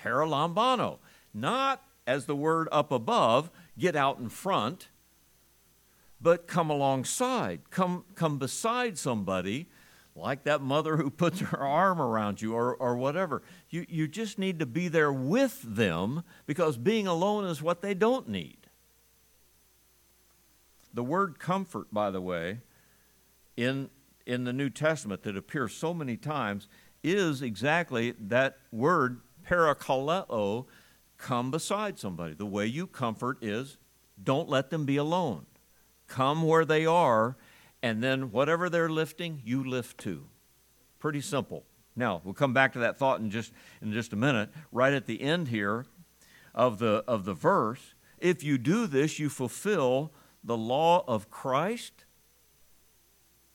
Paralambano. 0.00 0.98
Not 1.34 1.82
as 2.06 2.26
the 2.26 2.36
word 2.36 2.68
up 2.72 2.92
above, 2.92 3.50
get 3.78 3.96
out 3.96 4.18
in 4.18 4.28
front, 4.28 4.88
but 6.20 6.46
come 6.46 6.70
alongside. 6.70 7.70
Come, 7.70 8.04
come 8.14 8.38
beside 8.38 8.96
somebody 8.96 9.68
like 10.14 10.44
that 10.44 10.62
mother 10.62 10.96
who 10.96 11.10
puts 11.10 11.40
her 11.40 11.58
arm 11.58 12.00
around 12.00 12.40
you 12.40 12.54
or, 12.54 12.74
or 12.74 12.96
whatever. 12.96 13.42
You, 13.68 13.84
you 13.88 14.08
just 14.08 14.38
need 14.38 14.58
to 14.60 14.66
be 14.66 14.88
there 14.88 15.12
with 15.12 15.60
them 15.62 16.24
because 16.46 16.78
being 16.78 17.06
alone 17.06 17.44
is 17.44 17.60
what 17.60 17.82
they 17.82 17.92
don't 17.92 18.28
need. 18.28 18.65
The 20.96 21.04
word 21.04 21.38
comfort, 21.38 21.92
by 21.92 22.10
the 22.10 22.22
way, 22.22 22.60
in, 23.54 23.90
in 24.24 24.44
the 24.44 24.52
New 24.54 24.70
Testament 24.70 25.24
that 25.24 25.36
appears 25.36 25.74
so 25.74 25.92
many 25.92 26.16
times 26.16 26.68
is 27.04 27.42
exactly 27.42 28.14
that 28.18 28.56
word 28.72 29.20
parakaleo, 29.46 30.64
come 31.18 31.50
beside 31.50 31.98
somebody. 31.98 32.32
The 32.32 32.46
way 32.46 32.64
you 32.64 32.86
comfort 32.86 33.36
is 33.42 33.76
don't 34.24 34.48
let 34.48 34.70
them 34.70 34.86
be 34.86 34.96
alone. 34.96 35.44
Come 36.06 36.42
where 36.42 36.64
they 36.64 36.86
are, 36.86 37.36
and 37.82 38.02
then 38.02 38.30
whatever 38.32 38.70
they're 38.70 38.88
lifting, 38.88 39.42
you 39.44 39.62
lift 39.62 39.98
too. 39.98 40.24
Pretty 40.98 41.20
simple. 41.20 41.64
Now, 41.94 42.22
we'll 42.24 42.32
come 42.32 42.54
back 42.54 42.72
to 42.72 42.78
that 42.78 42.96
thought 42.96 43.20
in 43.20 43.30
just, 43.30 43.52
in 43.82 43.92
just 43.92 44.14
a 44.14 44.16
minute. 44.16 44.48
Right 44.72 44.94
at 44.94 45.04
the 45.04 45.20
end 45.20 45.48
here 45.48 45.84
of 46.54 46.78
the, 46.78 47.04
of 47.06 47.26
the 47.26 47.34
verse, 47.34 47.94
if 48.18 48.42
you 48.42 48.56
do 48.56 48.86
this, 48.86 49.18
you 49.18 49.28
fulfill 49.28 50.10
the 50.46 50.56
law 50.56 51.04
of 51.06 51.28
Christ? 51.28 52.04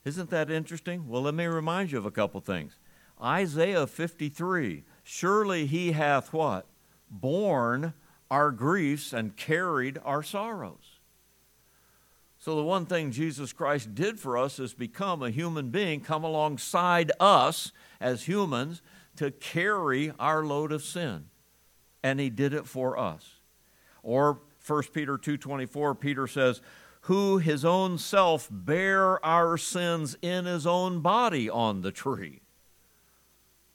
Isn't 0.04 0.30
that 0.30 0.52
interesting? 0.52 1.08
Well, 1.08 1.22
let 1.22 1.34
me 1.34 1.46
remind 1.46 1.92
you 1.92 1.98
of 1.98 2.06
a 2.06 2.12
couple 2.12 2.42
things. 2.42 2.78
Isaiah 3.22 3.88
53 3.88 4.84
Surely 5.04 5.66
he 5.66 5.94
hath 5.94 6.32
what? 6.32 6.68
Borne 7.10 7.94
our 8.30 8.52
griefs 8.52 9.14
and 9.14 9.36
carried 9.36 10.00
our 10.06 10.24
sorrows. 10.24 11.00
So, 12.38 12.56
the 12.56 12.64
one 12.64 12.86
thing 12.86 13.12
Jesus 13.12 13.54
Christ 13.54 13.94
did 13.94 14.20
for 14.20 14.38
us 14.38 14.58
is 14.58 14.74
become 14.74 15.22
a 15.22 15.30
human 15.30 15.70
being, 15.70 16.02
come 16.02 16.24
alongside 16.24 17.12
us 17.20 17.72
as 18.00 18.24
humans 18.24 18.82
to 19.18 19.32
carry 19.32 20.12
our 20.18 20.44
load 20.44 20.72
of 20.72 20.84
sin. 20.84 21.26
And 22.02 22.20
he 22.20 22.30
did 22.30 22.54
it 22.54 22.66
for 22.66 22.98
us. 22.98 23.36
Or 24.02 24.40
1 24.66 24.84
Peter 24.94 25.18
2:24 25.18 26.00
Peter 26.00 26.28
says, 26.28 26.62
"Who 27.02 27.40
his 27.40 27.66
own 27.66 27.98
self 27.98 28.48
bare 28.52 29.24
our 29.26 29.58
sins 29.58 30.16
in 30.22 30.46
his 30.46 30.68
own 30.68 31.02
body 31.02 31.50
on 31.50 31.82
the 31.82 31.92
tree." 31.92 32.42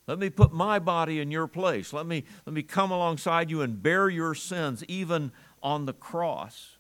Let 0.06 0.20
me 0.20 0.30
put 0.30 0.52
my 0.52 0.78
body 0.78 1.18
in 1.18 1.32
your 1.32 1.48
place. 1.48 1.92
Let 1.92 2.06
me 2.06 2.24
let 2.44 2.52
me 2.52 2.62
come 2.62 2.90
alongside 2.90 3.50
you 3.50 3.62
and 3.62 3.82
bear 3.82 4.08
your 4.08 4.34
sins 4.34 4.84
even 4.86 5.32
on 5.62 5.86
the 5.86 5.92
cross. 5.92 6.76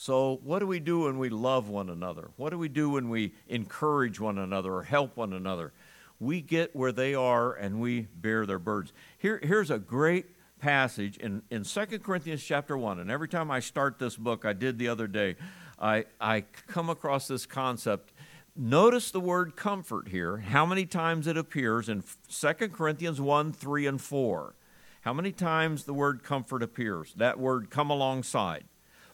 So, 0.00 0.38
what 0.44 0.60
do 0.60 0.66
we 0.66 0.78
do 0.78 1.00
when 1.00 1.18
we 1.18 1.28
love 1.28 1.68
one 1.68 1.90
another? 1.90 2.30
What 2.36 2.50
do 2.50 2.58
we 2.58 2.68
do 2.68 2.90
when 2.90 3.08
we 3.08 3.34
encourage 3.48 4.20
one 4.20 4.38
another 4.38 4.72
or 4.72 4.84
help 4.84 5.16
one 5.16 5.32
another? 5.32 5.72
We 6.20 6.40
get 6.40 6.74
where 6.74 6.92
they 6.92 7.14
are 7.16 7.52
and 7.52 7.80
we 7.80 8.02
bear 8.02 8.46
their 8.46 8.60
burdens. 8.60 8.92
Here, 9.18 9.40
here's 9.42 9.72
a 9.72 9.78
great 9.78 10.26
passage 10.58 11.16
in, 11.18 11.42
in 11.50 11.64
2 11.64 11.86
Corinthians 12.00 12.42
chapter 12.42 12.76
1, 12.76 12.98
and 12.98 13.10
every 13.10 13.28
time 13.28 13.50
I 13.50 13.60
start 13.60 13.98
this 13.98 14.16
book, 14.16 14.44
I 14.44 14.52
did 14.52 14.78
the 14.78 14.88
other 14.88 15.06
day, 15.06 15.36
I, 15.78 16.04
I 16.20 16.42
come 16.66 16.90
across 16.90 17.28
this 17.28 17.46
concept. 17.46 18.12
Notice 18.56 19.10
the 19.10 19.20
word 19.20 19.56
comfort 19.56 20.08
here, 20.08 20.38
how 20.38 20.66
many 20.66 20.84
times 20.84 21.26
it 21.26 21.36
appears 21.36 21.88
in 21.88 22.02
2 22.28 22.52
Corinthians 22.68 23.20
1, 23.20 23.52
3, 23.52 23.86
and 23.86 24.00
4. 24.00 24.54
How 25.02 25.12
many 25.12 25.32
times 25.32 25.84
the 25.84 25.94
word 25.94 26.22
comfort 26.22 26.62
appears? 26.62 27.14
That 27.14 27.38
word 27.38 27.70
come 27.70 27.88
alongside. 27.88 28.64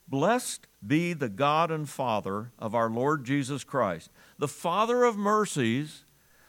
Blessed 0.08 0.66
be 0.86 1.12
the 1.12 1.28
God 1.28 1.70
and 1.70 1.88
Father 1.88 2.52
of 2.58 2.74
our 2.74 2.90
Lord 2.90 3.24
Jesus 3.24 3.64
Christ, 3.64 4.10
the 4.38 4.48
Father 4.48 5.04
of 5.04 5.16
mercies, 5.16 6.04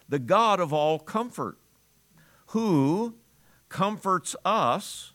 the 0.10 0.20
God 0.20 0.60
of 0.60 0.74
all 0.74 1.00
comfort, 1.00 1.58
who 2.48 3.16
comforts 3.70 4.36
us 4.46 5.14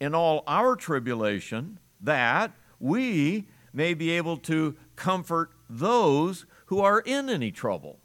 in 0.00 0.14
all 0.14 0.44
our 0.46 0.76
tribulation, 0.76 1.78
that 2.00 2.52
we 2.78 3.48
may 3.72 3.94
be 3.94 4.10
able 4.10 4.36
to 4.36 4.76
comfort 4.96 5.50
those 5.68 6.46
who 6.66 6.80
are 6.80 7.00
in 7.00 7.28
any 7.28 7.50
trouble. 7.50 7.98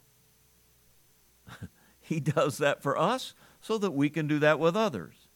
he 2.01 2.19
does 2.19 2.57
that 2.57 2.81
for 2.81 2.97
us 2.97 3.33
so 3.61 3.77
that 3.77 3.91
we 3.91 4.09
can 4.09 4.27
do 4.27 4.39
that 4.39 4.59
with 4.59 4.75
others. 4.75 5.27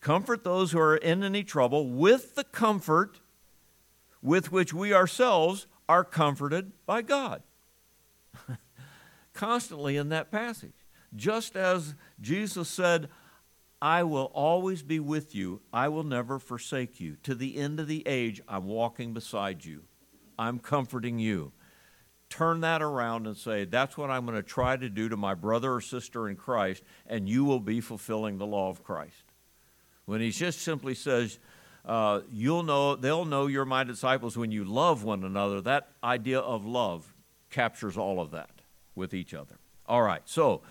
Comfort 0.00 0.44
those 0.44 0.72
who 0.72 0.80
are 0.80 0.96
in 0.96 1.22
any 1.22 1.44
trouble 1.44 1.88
with 1.88 2.34
the 2.34 2.44
comfort 2.44 3.20
with 4.22 4.52
which 4.52 4.72
we 4.72 4.92
ourselves 4.92 5.66
are 5.88 6.04
comforted 6.04 6.72
by 6.86 7.02
God. 7.02 7.42
Constantly 9.34 9.96
in 9.96 10.08
that 10.10 10.30
passage. 10.30 10.74
Just 11.14 11.56
as 11.56 11.94
Jesus 12.20 12.68
said, 12.68 13.08
I 13.82 14.02
will 14.02 14.30
always 14.34 14.82
be 14.82 15.00
with 15.00 15.34
you. 15.34 15.62
I 15.72 15.88
will 15.88 16.04
never 16.04 16.38
forsake 16.38 17.00
you. 17.00 17.16
To 17.22 17.34
the 17.34 17.56
end 17.56 17.80
of 17.80 17.86
the 17.86 18.06
age, 18.06 18.42
I'm 18.46 18.66
walking 18.66 19.14
beside 19.14 19.64
you. 19.64 19.84
I'm 20.38 20.58
comforting 20.58 21.18
you. 21.18 21.52
Turn 22.28 22.60
that 22.60 22.82
around 22.82 23.26
and 23.26 23.36
say, 23.36 23.64
That's 23.64 23.96
what 23.96 24.10
I'm 24.10 24.24
going 24.26 24.36
to 24.36 24.42
try 24.42 24.76
to 24.76 24.88
do 24.88 25.08
to 25.08 25.16
my 25.16 25.34
brother 25.34 25.74
or 25.74 25.80
sister 25.80 26.28
in 26.28 26.36
Christ, 26.36 26.82
and 27.06 27.28
you 27.28 27.44
will 27.44 27.60
be 27.60 27.80
fulfilling 27.80 28.38
the 28.38 28.46
law 28.46 28.68
of 28.68 28.84
Christ. 28.84 29.24
When 30.04 30.20
he 30.20 30.30
just 30.30 30.60
simply 30.60 30.94
says, 30.94 31.38
uh, 31.84 32.20
you'll 32.30 32.62
know, 32.62 32.96
they'll 32.96 33.24
know 33.24 33.46
you're 33.46 33.64
my 33.64 33.84
disciples 33.84 34.36
when 34.36 34.52
you 34.52 34.64
love 34.64 35.02
one 35.02 35.24
another. 35.24 35.60
That 35.60 35.88
idea 36.04 36.38
of 36.38 36.66
love 36.66 37.14
captures 37.50 37.96
all 37.96 38.20
of 38.20 38.30
that 38.32 38.50
with 38.94 39.14
each 39.14 39.34
other. 39.34 39.58
All 39.86 40.02
right, 40.02 40.22
so 40.24 40.62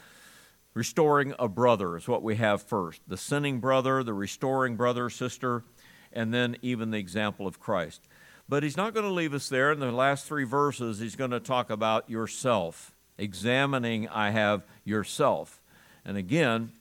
restoring 0.79 1.33
a 1.37 1.49
brother 1.49 1.97
is 1.97 2.07
what 2.07 2.23
we 2.23 2.37
have 2.37 2.61
first 2.61 3.01
the 3.05 3.17
sinning 3.17 3.59
brother, 3.59 4.01
the 4.01 4.13
restoring 4.13 4.77
brother 4.77 5.09
sister, 5.09 5.65
and 6.13 6.33
then 6.33 6.55
even 6.61 6.91
the 6.91 6.97
example 6.97 7.45
of 7.45 7.59
Christ. 7.59 8.07
But 8.47 8.63
he's 8.63 8.77
not 8.77 8.93
going 8.93 9.05
to 9.05 9.11
leave 9.11 9.33
us 9.33 9.49
there. 9.49 9.73
In 9.73 9.81
the 9.81 9.91
last 9.91 10.25
three 10.25 10.45
verses, 10.45 10.99
he's 10.99 11.17
going 11.17 11.31
to 11.31 11.41
talk 11.41 11.69
about 11.69 12.09
yourself, 12.09 12.95
examining, 13.17 14.07
I 14.07 14.29
have 14.29 14.63
yourself. 14.85 15.61
And 16.05 16.15
again, 16.15 16.71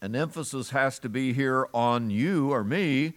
an 0.00 0.16
emphasis 0.16 0.70
has 0.70 0.98
to 0.98 1.08
be 1.08 1.32
here 1.32 1.68
on 1.72 2.10
you 2.10 2.50
or 2.50 2.64
me 2.64 3.12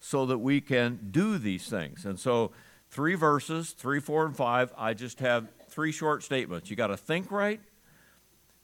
so 0.00 0.26
that 0.26 0.38
we 0.38 0.60
can 0.60 0.98
do 1.12 1.38
these 1.38 1.68
things. 1.68 2.04
And 2.04 2.18
so, 2.18 2.50
three 2.90 3.14
verses, 3.14 3.70
three, 3.70 4.00
four, 4.00 4.26
and 4.26 4.36
five, 4.36 4.72
I 4.76 4.94
just 4.94 5.20
have 5.20 5.46
three 5.68 5.92
short 5.92 6.24
statements. 6.24 6.70
You 6.70 6.76
got 6.76 6.88
to 6.88 6.96
think 6.96 7.30
right, 7.30 7.60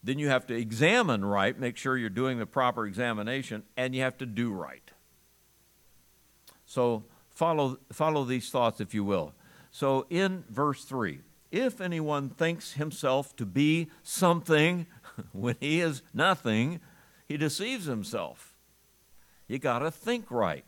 then 0.02 0.18
you 0.18 0.28
have 0.28 0.46
to 0.46 0.54
examine 0.54 1.24
right, 1.24 1.58
make 1.58 1.76
sure 1.76 1.96
you're 1.96 2.08
doing 2.08 2.38
the 2.38 2.46
proper 2.46 2.86
examination, 2.86 3.62
and 3.76 3.94
you 3.94 4.02
have 4.02 4.16
to 4.18 4.26
do 4.26 4.52
right. 4.52 4.90
So, 6.64 7.04
follow, 7.28 7.78
follow 7.92 8.24
these 8.24 8.48
thoughts, 8.50 8.80
if 8.80 8.94
you 8.94 9.04
will. 9.04 9.34
So, 9.70 10.06
in 10.08 10.44
verse 10.48 10.84
3, 10.84 11.20
if 11.50 11.80
anyone 11.80 12.30
thinks 12.30 12.74
himself 12.74 13.34
to 13.36 13.44
be 13.44 13.90
something 14.02 14.86
when 15.32 15.56
he 15.60 15.80
is 15.80 16.02
nothing, 16.14 16.80
he 17.26 17.36
deceives 17.36 17.86
himself. 17.86 18.54
You 19.48 19.58
got 19.58 19.80
to 19.80 19.90
think 19.90 20.30
right. 20.30 20.64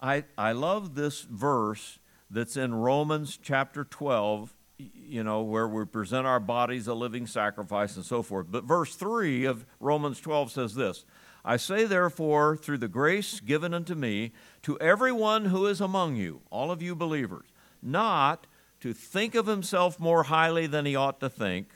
I, 0.00 0.24
I 0.36 0.52
love 0.52 0.94
this 0.94 1.22
verse 1.22 1.98
that's 2.30 2.56
in 2.56 2.74
Romans 2.74 3.38
chapter 3.40 3.84
12, 3.84 4.55
you 4.78 5.24
know, 5.24 5.42
where 5.42 5.68
we 5.68 5.84
present 5.84 6.26
our 6.26 6.40
bodies 6.40 6.86
a 6.86 6.94
living 6.94 7.26
sacrifice 7.26 7.96
and 7.96 8.04
so 8.04 8.22
forth. 8.22 8.46
But 8.50 8.64
verse 8.64 8.94
3 8.94 9.44
of 9.44 9.64
Romans 9.80 10.20
12 10.20 10.52
says 10.52 10.74
this 10.74 11.04
I 11.44 11.56
say, 11.56 11.84
therefore, 11.84 12.56
through 12.56 12.78
the 12.78 12.88
grace 12.88 13.40
given 13.40 13.72
unto 13.72 13.94
me, 13.94 14.32
to 14.62 14.78
everyone 14.80 15.46
who 15.46 15.66
is 15.66 15.80
among 15.80 16.16
you, 16.16 16.40
all 16.50 16.70
of 16.70 16.82
you 16.82 16.94
believers, 16.94 17.46
not 17.80 18.46
to 18.80 18.92
think 18.92 19.34
of 19.34 19.46
himself 19.46 19.98
more 19.98 20.24
highly 20.24 20.66
than 20.66 20.84
he 20.84 20.96
ought 20.96 21.20
to 21.20 21.30
think, 21.30 21.68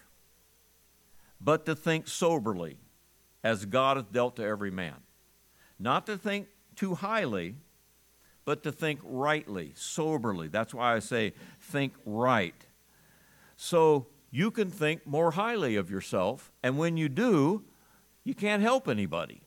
but 1.40 1.64
to 1.66 1.74
think 1.74 2.08
soberly, 2.08 2.76
as 3.42 3.64
God 3.64 3.96
hath 3.96 4.12
dealt 4.12 4.36
to 4.36 4.44
every 4.44 4.70
man. 4.70 4.96
Not 5.78 6.04
to 6.06 6.18
think 6.18 6.48
too 6.76 6.96
highly, 6.96 7.54
but 8.44 8.62
to 8.64 8.72
think 8.72 9.00
rightly, 9.02 9.72
soberly. 9.76 10.48
That's 10.48 10.74
why 10.74 10.96
I 10.96 10.98
say 10.98 11.32
think 11.60 11.94
right. 12.04 12.66
So 13.62 14.06
you 14.30 14.50
can 14.50 14.70
think 14.70 15.06
more 15.06 15.32
highly 15.32 15.76
of 15.76 15.90
yourself, 15.90 16.50
and 16.62 16.78
when 16.78 16.96
you 16.96 17.10
do, 17.10 17.62
you 18.24 18.32
can't 18.32 18.62
help 18.62 18.88
anybody. 18.88 19.42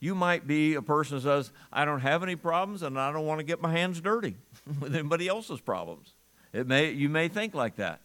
You 0.00 0.16
might 0.16 0.48
be 0.48 0.74
a 0.74 0.82
person 0.82 1.18
who 1.18 1.22
says, 1.22 1.52
I 1.72 1.84
don't 1.84 2.00
have 2.00 2.24
any 2.24 2.34
problems 2.34 2.82
and 2.82 2.98
I 2.98 3.12
don't 3.12 3.24
want 3.24 3.38
to 3.38 3.44
get 3.44 3.62
my 3.62 3.70
hands 3.70 4.00
dirty 4.00 4.34
with 4.80 4.96
anybody 4.96 5.28
else's 5.28 5.60
problems. 5.60 6.14
It 6.52 6.66
may, 6.66 6.90
you 6.90 7.08
may 7.08 7.28
think 7.28 7.54
like 7.54 7.76
that. 7.76 8.00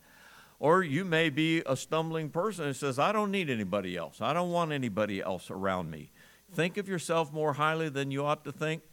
Or 0.60 0.84
you 0.84 1.04
may 1.04 1.32
be 1.32 1.64
a 1.66 1.76
stumbling 1.76 2.30
person 2.30 2.66
who 2.66 2.74
says, 2.74 3.00
I 3.00 3.12
don't 3.12 3.32
need 3.32 3.50
anybody 3.50 3.98
else. 3.98 4.22
I 4.22 4.34
don't 4.34 4.52
want 4.52 4.72
anybody 4.72 5.20
else 5.20 5.50
around 5.50 5.90
me. 5.90 6.12
Think 6.54 6.78
of 6.78 6.88
yourself 6.88 7.34
more 7.34 7.54
highly 7.54 7.90
than 7.90 8.12
you 8.12 8.24
ought 8.24 8.44
to 8.44 8.52
think 8.52 8.84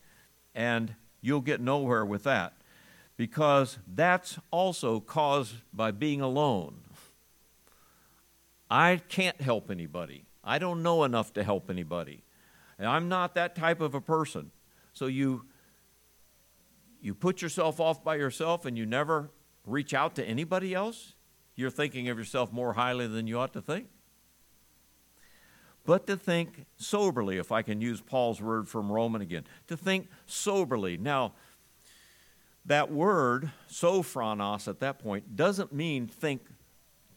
and 0.54 0.94
you'll 1.20 1.42
get 1.42 1.60
nowhere 1.60 2.06
with 2.06 2.24
that 2.24 2.54
because 3.16 3.78
that's 3.86 4.38
also 4.50 5.00
caused 5.00 5.56
by 5.72 5.90
being 5.90 6.20
alone. 6.20 6.80
I 8.70 9.00
can't 9.08 9.40
help 9.40 9.70
anybody. 9.70 10.24
I 10.42 10.58
don't 10.58 10.82
know 10.82 11.04
enough 11.04 11.32
to 11.34 11.44
help 11.44 11.70
anybody. 11.70 12.22
And 12.78 12.88
I'm 12.88 13.08
not 13.08 13.34
that 13.34 13.54
type 13.54 13.80
of 13.80 13.94
a 13.94 14.00
person. 14.00 14.50
So 14.92 15.06
you 15.06 15.44
you 17.00 17.14
put 17.14 17.42
yourself 17.42 17.80
off 17.80 18.02
by 18.02 18.16
yourself 18.16 18.64
and 18.64 18.78
you 18.78 18.86
never 18.86 19.30
reach 19.66 19.92
out 19.92 20.14
to 20.14 20.24
anybody 20.24 20.74
else. 20.74 21.14
You're 21.54 21.70
thinking 21.70 22.08
of 22.08 22.18
yourself 22.18 22.50
more 22.50 22.72
highly 22.72 23.06
than 23.06 23.26
you 23.26 23.38
ought 23.38 23.52
to 23.52 23.60
think 23.60 23.88
but 25.84 26.06
to 26.06 26.16
think 26.16 26.64
soberly, 26.76 27.36
if 27.36 27.52
I 27.52 27.62
can 27.62 27.80
use 27.80 28.00
Paul's 28.00 28.40
word 28.40 28.68
from 28.68 28.90
Roman 28.90 29.20
again, 29.20 29.44
to 29.66 29.76
think 29.76 30.08
soberly. 30.26 30.96
Now, 30.96 31.34
that 32.66 32.90
word, 32.90 33.50
sophronos, 33.70 34.68
at 34.68 34.80
that 34.80 34.98
point, 34.98 35.36
doesn't 35.36 35.72
mean 35.72 36.06
think 36.06 36.42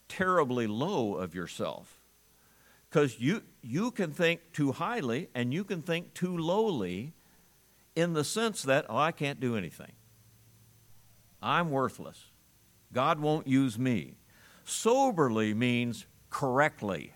terribly 0.08 0.68
low 0.68 1.16
of 1.16 1.34
yourself. 1.34 2.02
Because 2.90 3.20
you, 3.20 3.44
you 3.62 3.92
can 3.92 4.12
think 4.12 4.54
too 4.54 4.72
highly 4.72 5.30
and 5.36 5.54
you 5.54 5.64
can 5.64 5.82
think 5.82 6.14
too 6.14 6.38
lowly 6.38 7.14
in 7.96 8.14
the 8.14 8.24
sense 8.24 8.64
that, 8.64 8.86
oh, 8.90 8.98
I 8.98 9.12
can't 9.12 9.40
do 9.40 9.56
anything. 9.56 9.92
I'm 11.42 11.70
worthless. 11.70 12.32
God 12.94 13.20
won't 13.20 13.48
use 13.48 13.78
me. 13.78 14.16
Soberly 14.66 15.54
means 15.54 16.06
correctly 16.30 17.14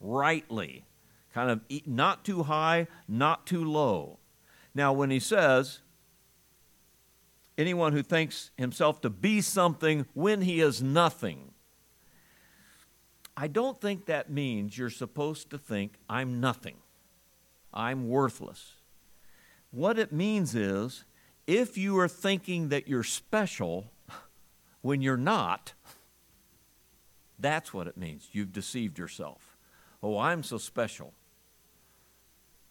rightly, 0.00 0.86
kind 1.32 1.50
of 1.50 1.60
not 1.86 2.24
too 2.24 2.44
high, 2.44 2.88
not 3.06 3.46
too 3.46 3.64
low. 3.64 4.18
Now, 4.74 4.92
when 4.92 5.10
he 5.10 5.20
says, 5.20 5.80
anyone 7.60 7.92
who 7.92 8.02
thinks 8.02 8.50
himself 8.56 9.00
to 9.02 9.10
be 9.10 9.40
something 9.40 10.06
when 10.14 10.42
he 10.42 10.60
is 10.60 10.82
nothing, 10.82 11.52
I 13.36 13.46
don't 13.46 13.80
think 13.80 14.06
that 14.06 14.30
means 14.30 14.76
you're 14.76 14.90
supposed 14.90 15.50
to 15.50 15.58
think, 15.58 15.94
I'm 16.08 16.40
nothing, 16.40 16.76
I'm 17.72 18.08
worthless. 18.08 18.72
What 19.70 19.98
it 19.98 20.12
means 20.12 20.54
is, 20.54 21.04
if 21.46 21.78
you 21.78 21.98
are 21.98 22.08
thinking 22.08 22.68
that 22.68 22.88
you're 22.88 23.04
special 23.04 23.92
when 24.80 25.00
you're 25.00 25.16
not, 25.16 25.74
that's 27.38 27.72
what 27.72 27.86
it 27.86 27.96
means. 27.96 28.28
You've 28.32 28.52
deceived 28.52 28.98
yourself 28.98 29.50
oh, 30.02 30.18
I'm 30.18 30.42
so 30.42 30.58
special. 30.58 31.12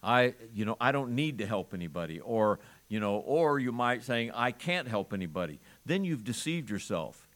I, 0.02 0.34
you 0.54 0.64
know, 0.64 0.76
I 0.80 0.92
don't 0.92 1.14
need 1.14 1.38
to 1.38 1.46
help 1.46 1.74
anybody. 1.74 2.20
Or, 2.20 2.58
you 2.90 3.00
know, 3.00 3.16
or 3.16 3.58
you 3.58 3.72
might 3.72 4.04
saying, 4.04 4.32
I 4.34 4.50
can't 4.52 4.86
help 4.86 5.14
anybody. 5.14 5.60
Then 5.86 6.04
you've 6.04 6.24
deceived 6.24 6.68
yourself. 6.68 7.26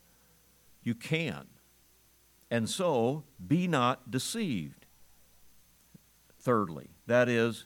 You 0.82 0.94
can. 0.94 1.46
And 2.50 2.68
so, 2.68 3.24
be 3.44 3.66
not 3.66 4.10
deceived. 4.10 4.84
Thirdly, 6.38 6.90
that 7.06 7.30
is, 7.30 7.64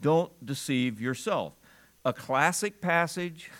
don't 0.00 0.32
deceive 0.44 1.00
yourself. 1.00 1.52
A 2.04 2.12
classic 2.12 2.80
passage 2.80 3.52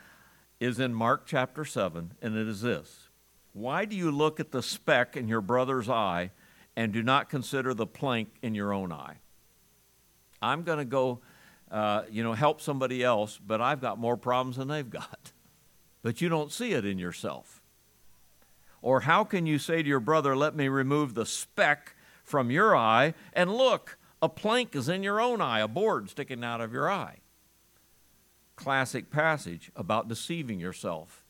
is 0.60 0.78
in 0.78 0.92
Mark 0.92 1.22
chapter 1.24 1.64
7, 1.64 2.12
and 2.20 2.36
it 2.36 2.46
is 2.46 2.60
this 2.60 3.08
Why 3.54 3.86
do 3.86 3.96
you 3.96 4.10
look 4.10 4.38
at 4.38 4.52
the 4.52 4.62
speck 4.62 5.16
in 5.16 5.26
your 5.26 5.40
brother's 5.40 5.88
eye 5.88 6.32
and 6.76 6.92
do 6.92 7.02
not 7.02 7.28
consider 7.28 7.74
the 7.74 7.86
plank 7.86 8.28
in 8.42 8.54
your 8.54 8.72
own 8.72 8.92
eye. 8.92 9.16
I'm 10.40 10.62
going 10.62 10.78
to 10.78 10.84
go, 10.84 11.20
uh, 11.70 12.02
you 12.10 12.22
know, 12.22 12.32
help 12.32 12.60
somebody 12.60 13.02
else, 13.02 13.38
but 13.38 13.60
I've 13.60 13.80
got 13.80 13.98
more 13.98 14.16
problems 14.16 14.56
than 14.56 14.68
they've 14.68 14.88
got. 14.88 15.32
But 16.02 16.22
you 16.22 16.30
don't 16.30 16.50
see 16.50 16.72
it 16.72 16.86
in 16.86 16.98
yourself. 16.98 17.60
Or 18.80 19.00
how 19.00 19.22
can 19.22 19.44
you 19.44 19.58
say 19.58 19.82
to 19.82 19.88
your 19.88 20.00
brother, 20.00 20.34
Let 20.34 20.56
me 20.56 20.66
remove 20.68 21.12
the 21.12 21.26
speck 21.26 21.94
from 22.24 22.50
your 22.50 22.74
eye, 22.74 23.12
and 23.34 23.54
look, 23.54 23.98
a 24.22 24.28
plank 24.30 24.74
is 24.74 24.88
in 24.88 25.02
your 25.02 25.20
own 25.20 25.42
eye, 25.42 25.60
a 25.60 25.68
board 25.68 26.08
sticking 26.08 26.42
out 26.42 26.62
of 26.62 26.72
your 26.72 26.90
eye? 26.90 27.18
classic 28.60 29.10
passage 29.10 29.72
about 29.74 30.06
deceiving 30.06 30.60
yourself 30.60 31.24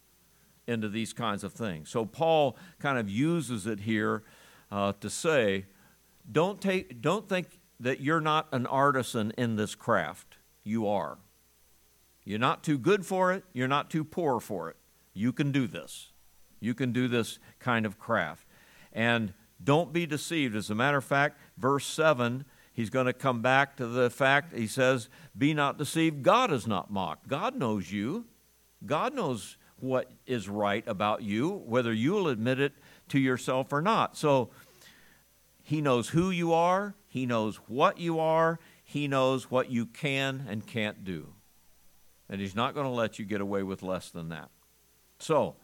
into 0.66 0.88
these 0.88 1.12
kinds 1.12 1.44
of 1.44 1.52
things. 1.52 1.88
So 1.88 2.04
Paul 2.04 2.56
kind 2.80 2.98
of 2.98 3.08
uses 3.08 3.68
it 3.68 3.80
here 3.80 4.24
uh, 4.70 4.94
to 5.00 5.08
say, 5.08 5.66
don't, 6.30 6.60
take, 6.60 7.00
don't 7.00 7.28
think 7.28 7.59
that 7.80 8.00
you're 8.00 8.20
not 8.20 8.46
an 8.52 8.66
artisan 8.66 9.32
in 9.36 9.56
this 9.56 9.74
craft. 9.74 10.36
You 10.62 10.86
are. 10.86 11.18
You're 12.24 12.38
not 12.38 12.62
too 12.62 12.78
good 12.78 13.04
for 13.06 13.32
it, 13.32 13.42
you're 13.52 13.66
not 13.66 13.90
too 13.90 14.04
poor 14.04 14.38
for 14.38 14.68
it. 14.68 14.76
You 15.14 15.32
can 15.32 15.50
do 15.50 15.66
this. 15.66 16.12
You 16.60 16.74
can 16.74 16.92
do 16.92 17.08
this 17.08 17.38
kind 17.58 17.86
of 17.86 17.98
craft. 17.98 18.46
And 18.92 19.32
don't 19.62 19.92
be 19.92 20.06
deceived. 20.06 20.54
As 20.54 20.70
a 20.70 20.74
matter 20.74 20.98
of 20.98 21.04
fact, 21.04 21.38
verse 21.56 21.86
7, 21.86 22.44
he's 22.72 22.90
going 22.90 23.06
to 23.06 23.12
come 23.12 23.40
back 23.42 23.76
to 23.76 23.86
the 23.86 24.10
fact, 24.10 24.54
he 24.54 24.66
says, 24.66 25.08
Be 25.36 25.54
not 25.54 25.78
deceived. 25.78 26.22
God 26.22 26.52
is 26.52 26.66
not 26.66 26.90
mocked. 26.90 27.28
God 27.28 27.56
knows 27.56 27.90
you. 27.90 28.26
God 28.84 29.14
knows 29.14 29.56
what 29.76 30.10
is 30.26 30.48
right 30.48 30.86
about 30.86 31.22
you, 31.22 31.48
whether 31.48 31.92
you'll 31.92 32.28
admit 32.28 32.60
it 32.60 32.74
to 33.08 33.18
yourself 33.18 33.72
or 33.72 33.80
not. 33.80 34.16
So 34.16 34.50
he 35.70 35.80
knows 35.80 36.08
who 36.08 36.32
you 36.32 36.52
are, 36.52 36.96
he 37.06 37.26
knows 37.26 37.54
what 37.68 37.96
you 37.96 38.18
are, 38.18 38.58
he 38.82 39.06
knows 39.06 39.52
what 39.52 39.70
you 39.70 39.86
can 39.86 40.44
and 40.48 40.66
can't 40.66 41.04
do. 41.04 41.28
And 42.28 42.40
he's 42.40 42.56
not 42.56 42.74
going 42.74 42.86
to 42.86 42.92
let 42.92 43.20
you 43.20 43.24
get 43.24 43.40
away 43.40 43.62
with 43.62 43.80
less 43.80 44.10
than 44.10 44.30
that. 44.30 44.48
So, 45.20 45.54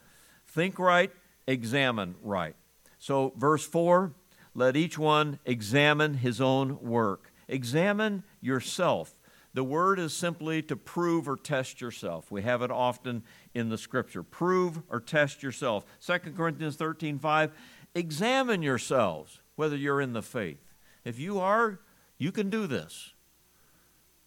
think 0.46 0.78
right, 0.78 1.10
examine 1.48 2.14
right. 2.22 2.54
So, 3.00 3.32
verse 3.36 3.66
4 3.66 4.12
let 4.54 4.76
each 4.76 4.96
one 4.96 5.40
examine 5.44 6.14
his 6.14 6.40
own 6.40 6.78
work. 6.80 7.32
Examine 7.48 8.22
yourself. 8.40 9.12
The 9.54 9.64
word 9.64 9.98
is 9.98 10.12
simply 10.12 10.62
to 10.62 10.76
prove 10.76 11.28
or 11.28 11.36
test 11.36 11.80
yourself. 11.80 12.30
We 12.30 12.42
have 12.42 12.62
it 12.62 12.70
often 12.70 13.24
in 13.54 13.70
the 13.70 13.78
scripture. 13.78 14.22
Prove 14.22 14.82
or 14.88 15.00
test 15.00 15.42
yourself. 15.42 15.84
2 16.06 16.32
Corinthians 16.36 16.76
13 16.76 17.18
5, 17.18 17.50
examine 17.96 18.62
yourselves 18.62 19.40
whether 19.56 19.76
you're 19.76 20.00
in 20.00 20.12
the 20.12 20.22
faith. 20.22 20.74
If 21.04 21.18
you 21.18 21.40
are, 21.40 21.80
you 22.18 22.32
can 22.32 22.50
do 22.50 22.66
this. 22.66 23.12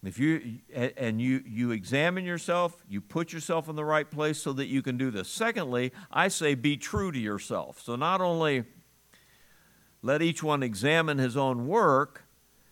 If 0.04 0.18
you 0.18 0.60
and 0.74 1.20
you 1.20 1.44
you 1.46 1.72
examine 1.72 2.24
yourself, 2.24 2.84
you 2.88 3.02
put 3.02 3.34
yourself 3.34 3.68
in 3.68 3.76
the 3.76 3.84
right 3.84 4.10
place 4.10 4.42
so 4.42 4.54
that 4.54 4.68
you 4.68 4.82
can 4.82 4.98
do 4.98 5.12
this. 5.12 5.28
Secondly, 5.28 5.92
I 6.10 6.30
say 6.30 6.56
be 6.56 6.78
true 6.78 7.12
to 7.12 7.20
yourself. 7.20 7.82
So 7.82 7.98
not 7.98 8.22
only 8.22 8.64
let 10.02 10.22
each 10.22 10.42
one 10.42 10.64
examine 10.64 11.18
his 11.18 11.36
own 11.36 11.68
work, 11.68 12.24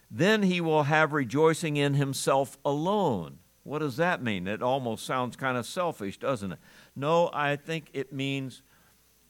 then 0.09 0.43
he 0.43 0.61
will 0.61 0.83
have 0.83 1.11
rejoicing 1.11 1.75
in 1.75 1.95
himself 1.95 2.57
alone. 2.63 3.39
What 3.63 3.79
does 3.79 3.97
that 3.97 4.23
mean? 4.23 4.47
It 4.47 4.61
almost 4.61 5.05
sounds 5.05 5.35
kind 5.35 5.57
of 5.57 5.65
selfish, 5.65 6.17
doesn't 6.17 6.53
it? 6.53 6.59
No, 6.95 7.29
I 7.33 7.57
think 7.57 7.89
it 7.91 8.13
means 8.13 8.61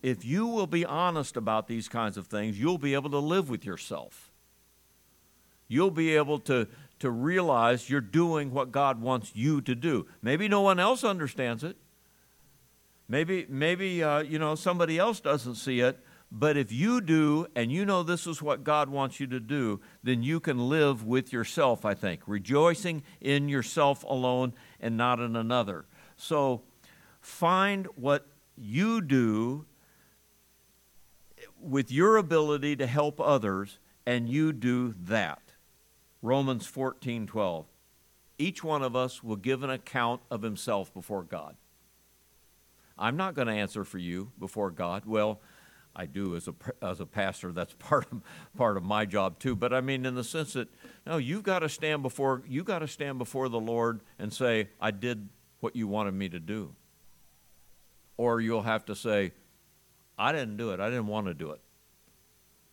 if 0.02 0.24
you 0.24 0.48
will 0.48 0.68
be 0.68 0.86
honest 0.86 1.36
about 1.38 1.68
these 1.68 1.88
kinds 1.88 2.18
of 2.18 2.28
things, 2.28 2.60
you'll 2.60 2.78
be 2.78 2.94
able 2.94 3.10
to 3.10 3.20
live 3.20 3.50
with 3.50 3.66
yourself. 3.66 4.32
You'll 5.68 5.92
be 5.92 6.16
able 6.16 6.40
to 6.40 6.68
to 7.00 7.12
realize 7.12 7.90
you're 7.90 8.02
doing 8.02 8.52
what 8.52 8.72
God 8.72 9.00
wants 9.00 9.36
you 9.36 9.62
to 9.62 9.76
do. 9.76 10.08
Maybe 10.22 10.48
no 10.48 10.62
one 10.62 10.80
else 10.80 11.04
understands 11.04 11.64
it. 11.64 11.78
Maybe, 13.08 13.46
maybe 13.48 14.04
uh, 14.04 14.20
you 14.20 14.40
know 14.40 14.56
somebody 14.56 14.98
else 14.98 15.20
doesn't 15.20 15.56
see 15.56 15.80
it. 15.80 16.00
But 16.30 16.58
if 16.58 16.74
you 16.74 17.00
do, 17.00 17.48
and 17.56 17.72
you 17.72 17.86
know 17.86 18.04
this 18.04 18.28
is 18.28 18.42
what 18.42 18.66
God 18.66 18.90
wants 18.90 19.22
you 19.22 19.28
to 19.28 19.40
do, 19.40 19.80
then 20.04 20.24
you 20.24 20.42
can 20.42 20.68
live 20.68 21.06
with 21.06 21.32
yourself. 21.32 21.86
I 21.86 21.94
think 21.94 22.22
rejoicing 22.28 23.04
in 23.22 23.48
yourself 23.48 24.04
alone 24.04 24.54
and 24.82 24.98
not 24.98 25.22
in 25.22 25.38
another. 25.38 25.86
So, 26.18 26.64
find 27.22 27.88
what 27.96 28.28
you 28.58 29.00
do 29.02 29.66
with 31.62 31.92
your 31.92 32.18
ability 32.18 32.76
to 32.78 32.88
help 32.88 33.20
others, 33.20 33.80
and 34.06 34.30
you 34.30 34.54
do 34.54 34.94
that. 35.04 35.54
Romans 36.22 36.66
14 36.66 37.28
12. 37.28 37.66
Each 38.40 38.64
one 38.64 38.84
of 38.84 38.96
us 38.96 39.24
will 39.24 39.36
give 39.36 39.64
an 39.64 39.70
account 39.70 40.22
of 40.30 40.44
himself 40.44 40.94
before 40.94 41.24
God. 41.24 41.56
I'm 42.98 43.18
not 43.18 43.36
going 43.36 43.48
to 43.48 43.54
answer 43.54 43.84
for 43.84 43.98
you 43.98 44.32
before 44.40 44.72
God. 44.72 45.06
Well, 45.06 45.42
I 45.96 46.06
do 46.06 46.36
as 46.36 46.48
a, 46.48 46.54
as 46.82 47.00
a 47.00 47.06
pastor. 47.06 47.52
That's 47.52 47.74
part 47.80 48.06
of, 48.12 48.22
part 48.56 48.78
of 48.78 48.84
my 48.84 49.06
job 49.06 49.40
too. 49.40 49.56
But 49.56 49.74
I 49.74 49.82
mean, 49.82 50.06
in 50.06 50.16
the 50.16 50.24
sense 50.24 50.54
that, 50.54 50.70
no, 51.06 51.18
you've 51.18 51.44
got 51.44 51.60
to 51.60 51.70
stand 51.70 52.04
before, 52.04 52.44
you 52.48 52.64
got 52.64 52.80
to 52.80 52.88
stand 52.88 53.18
before 53.18 53.50
the 53.50 53.60
Lord 53.60 54.02
and 54.20 54.32
say, 54.32 54.70
I 54.80 54.92
did 54.92 55.30
what 55.60 55.76
you 55.76 55.88
wanted 55.88 56.14
me 56.14 56.30
to 56.30 56.40
do. 56.40 56.76
Or 58.16 58.40
you'll 58.40 58.64
have 58.64 58.86
to 58.86 58.96
say, 58.96 59.32
I 60.18 60.32
didn't 60.32 60.58
do 60.58 60.72
it. 60.72 60.80
I 60.80 60.90
didn't 60.90 61.08
want 61.08 61.28
to 61.28 61.34
do 61.34 61.52
it. 61.52 61.62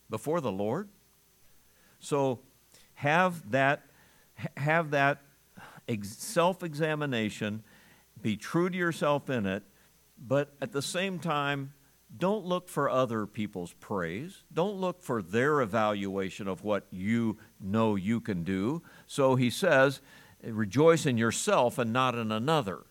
Before 0.08 0.40
the 0.40 0.52
Lord. 0.52 0.88
So 2.00 2.40
have 2.94 3.50
that, 3.50 3.82
have 4.56 4.90
that 4.90 5.22
self 6.02 6.62
examination, 6.62 7.62
be 8.20 8.36
true 8.36 8.70
to 8.70 8.76
yourself 8.76 9.28
in 9.28 9.46
it, 9.46 9.62
but 10.18 10.54
at 10.60 10.72
the 10.72 10.82
same 10.82 11.18
time, 11.18 11.72
don't 12.16 12.44
look 12.44 12.68
for 12.68 12.88
other 12.88 13.26
people's 13.26 13.72
praise. 13.74 14.44
Don't 14.52 14.76
look 14.76 15.02
for 15.02 15.20
their 15.20 15.60
evaluation 15.60 16.46
of 16.46 16.62
what 16.62 16.86
you 16.90 17.38
know 17.60 17.96
you 17.96 18.20
can 18.20 18.44
do. 18.44 18.82
So 19.06 19.34
he 19.34 19.50
says, 19.50 20.00
rejoice 20.42 21.06
in 21.06 21.18
yourself 21.18 21.76
and 21.78 21.92
not 21.92 22.14
in 22.14 22.30
another. 22.30 22.82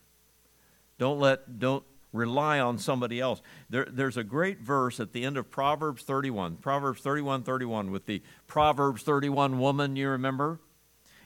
Don't 0.97 1.19
let 1.19 1.59
don't 1.59 1.83
rely 2.13 2.59
on 2.59 2.77
somebody 2.77 3.19
else. 3.19 3.41
There, 3.69 3.87
there's 3.89 4.15
a 4.15 4.23
great 4.23 4.59
verse 4.59 4.99
at 4.99 5.11
the 5.11 5.25
end 5.25 5.35
of 5.35 5.51
Proverbs 5.51 6.03
31, 6.03 6.57
Proverbs 6.57 7.01
31 7.01 7.43
31, 7.43 7.91
with 7.91 8.05
the 8.05 8.21
Proverbs 8.47 9.01
31 9.03 9.59
woman, 9.59 9.97
you 9.97 10.07
remember? 10.07 10.59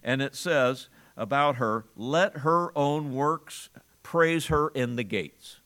And 0.01 0.21
it 0.21 0.35
says 0.35 0.87
about 1.15 1.57
her, 1.57 1.85
let 1.95 2.37
her 2.37 2.75
own 2.75 3.13
works 3.13 3.69
praise 4.01 4.47
her 4.47 4.69
in 4.69 4.95
the 4.95 5.03
gates. 5.03 5.57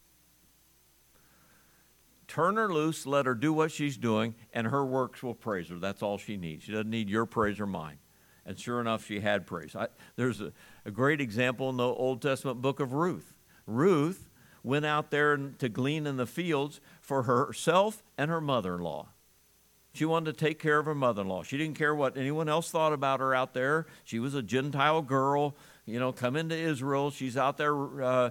Turn 2.27 2.55
her 2.55 2.71
loose, 2.71 3.05
let 3.05 3.25
her 3.25 3.35
do 3.35 3.53
what 3.53 3.71
she's 3.71 3.97
doing, 3.97 4.35
and 4.53 4.67
her 4.67 4.85
works 4.85 5.21
will 5.21 5.35
praise 5.35 5.67
her. 5.67 5.75
That's 5.75 6.01
all 6.01 6.17
she 6.17 6.37
needs. 6.37 6.63
She 6.63 6.71
doesn't 6.71 6.89
need 6.89 7.09
your 7.09 7.25
praise 7.25 7.59
or 7.59 7.67
mine. 7.67 7.97
And 8.45 8.57
sure 8.57 8.81
enough, 8.81 9.05
she 9.05 9.19
had 9.19 9.45
praise. 9.45 9.75
I, 9.75 9.89
there's 10.15 10.41
a, 10.41 10.53
a 10.85 10.91
great 10.91 11.21
example 11.21 11.69
in 11.69 11.77
the 11.77 11.83
Old 11.85 12.21
Testament 12.21 12.61
book 12.61 12.79
of 12.79 12.93
Ruth. 12.93 13.35
Ruth 13.67 14.29
went 14.63 14.85
out 14.85 15.11
there 15.11 15.37
to 15.37 15.69
glean 15.69 16.05
in 16.05 16.17
the 16.17 16.25
fields 16.25 16.79
for 16.99 17.23
herself 17.23 18.03
and 18.17 18.29
her 18.29 18.41
mother 18.41 18.75
in 18.75 18.81
law. 18.81 19.09
She 19.93 20.05
wanted 20.05 20.37
to 20.37 20.45
take 20.45 20.59
care 20.59 20.79
of 20.79 20.85
her 20.85 20.95
mother 20.95 21.23
in 21.23 21.27
law. 21.27 21.43
She 21.43 21.57
didn't 21.57 21.77
care 21.77 21.93
what 21.93 22.15
anyone 22.15 22.47
else 22.47 22.71
thought 22.71 22.93
about 22.93 23.19
her 23.19 23.35
out 23.35 23.53
there. 23.53 23.87
She 24.03 24.19
was 24.19 24.33
a 24.35 24.41
Gentile 24.41 25.01
girl, 25.01 25.55
you 25.85 25.99
know, 25.99 26.13
come 26.13 26.35
into 26.35 26.55
Israel. 26.55 27.11
She's 27.11 27.35
out 27.35 27.57
there 27.57 28.01
uh, 28.01 28.29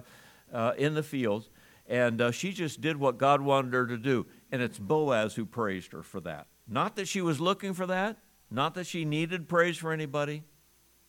uh, 0.51 0.73
in 0.77 0.95
the 0.95 1.03
fields. 1.03 1.49
And 1.87 2.21
uh, 2.21 2.31
she 2.31 2.51
just 2.51 2.81
did 2.81 2.97
what 2.97 3.17
God 3.17 3.41
wanted 3.41 3.73
her 3.73 3.85
to 3.85 3.97
do. 3.97 4.25
And 4.51 4.61
it's 4.61 4.79
Boaz 4.79 5.35
who 5.35 5.45
praised 5.45 5.91
her 5.91 6.01
for 6.01 6.19
that. 6.21 6.47
Not 6.67 6.95
that 6.95 7.07
she 7.07 7.21
was 7.21 7.39
looking 7.39 7.73
for 7.73 7.85
that, 7.85 8.17
not 8.49 8.73
that 8.75 8.87
she 8.87 9.05
needed 9.05 9.47
praise 9.47 9.77
for 9.77 9.91
anybody, 9.91 10.43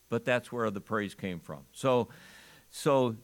but 0.08 0.24
that's 0.24 0.52
where 0.52 0.70
the 0.70 0.80
praise 0.80 1.14
came 1.14 1.40
from. 1.40 1.60
So, 1.72 2.08
so 2.68 3.16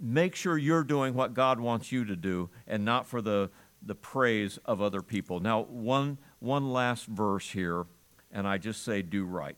make 0.00 0.34
sure 0.34 0.56
you're 0.56 0.84
doing 0.84 1.14
what 1.14 1.34
God 1.34 1.60
wants 1.60 1.92
you 1.92 2.04
to 2.04 2.16
do 2.16 2.50
and 2.66 2.84
not 2.84 3.06
for 3.06 3.20
the, 3.20 3.50
the 3.82 3.94
praise 3.94 4.58
of 4.64 4.80
other 4.80 5.02
people. 5.02 5.40
Now, 5.40 5.62
one, 5.62 6.18
one 6.38 6.72
last 6.72 7.06
verse 7.06 7.50
here, 7.50 7.86
and 8.32 8.46
I 8.46 8.58
just 8.58 8.84
say, 8.84 9.02
do 9.02 9.24
right. 9.24 9.56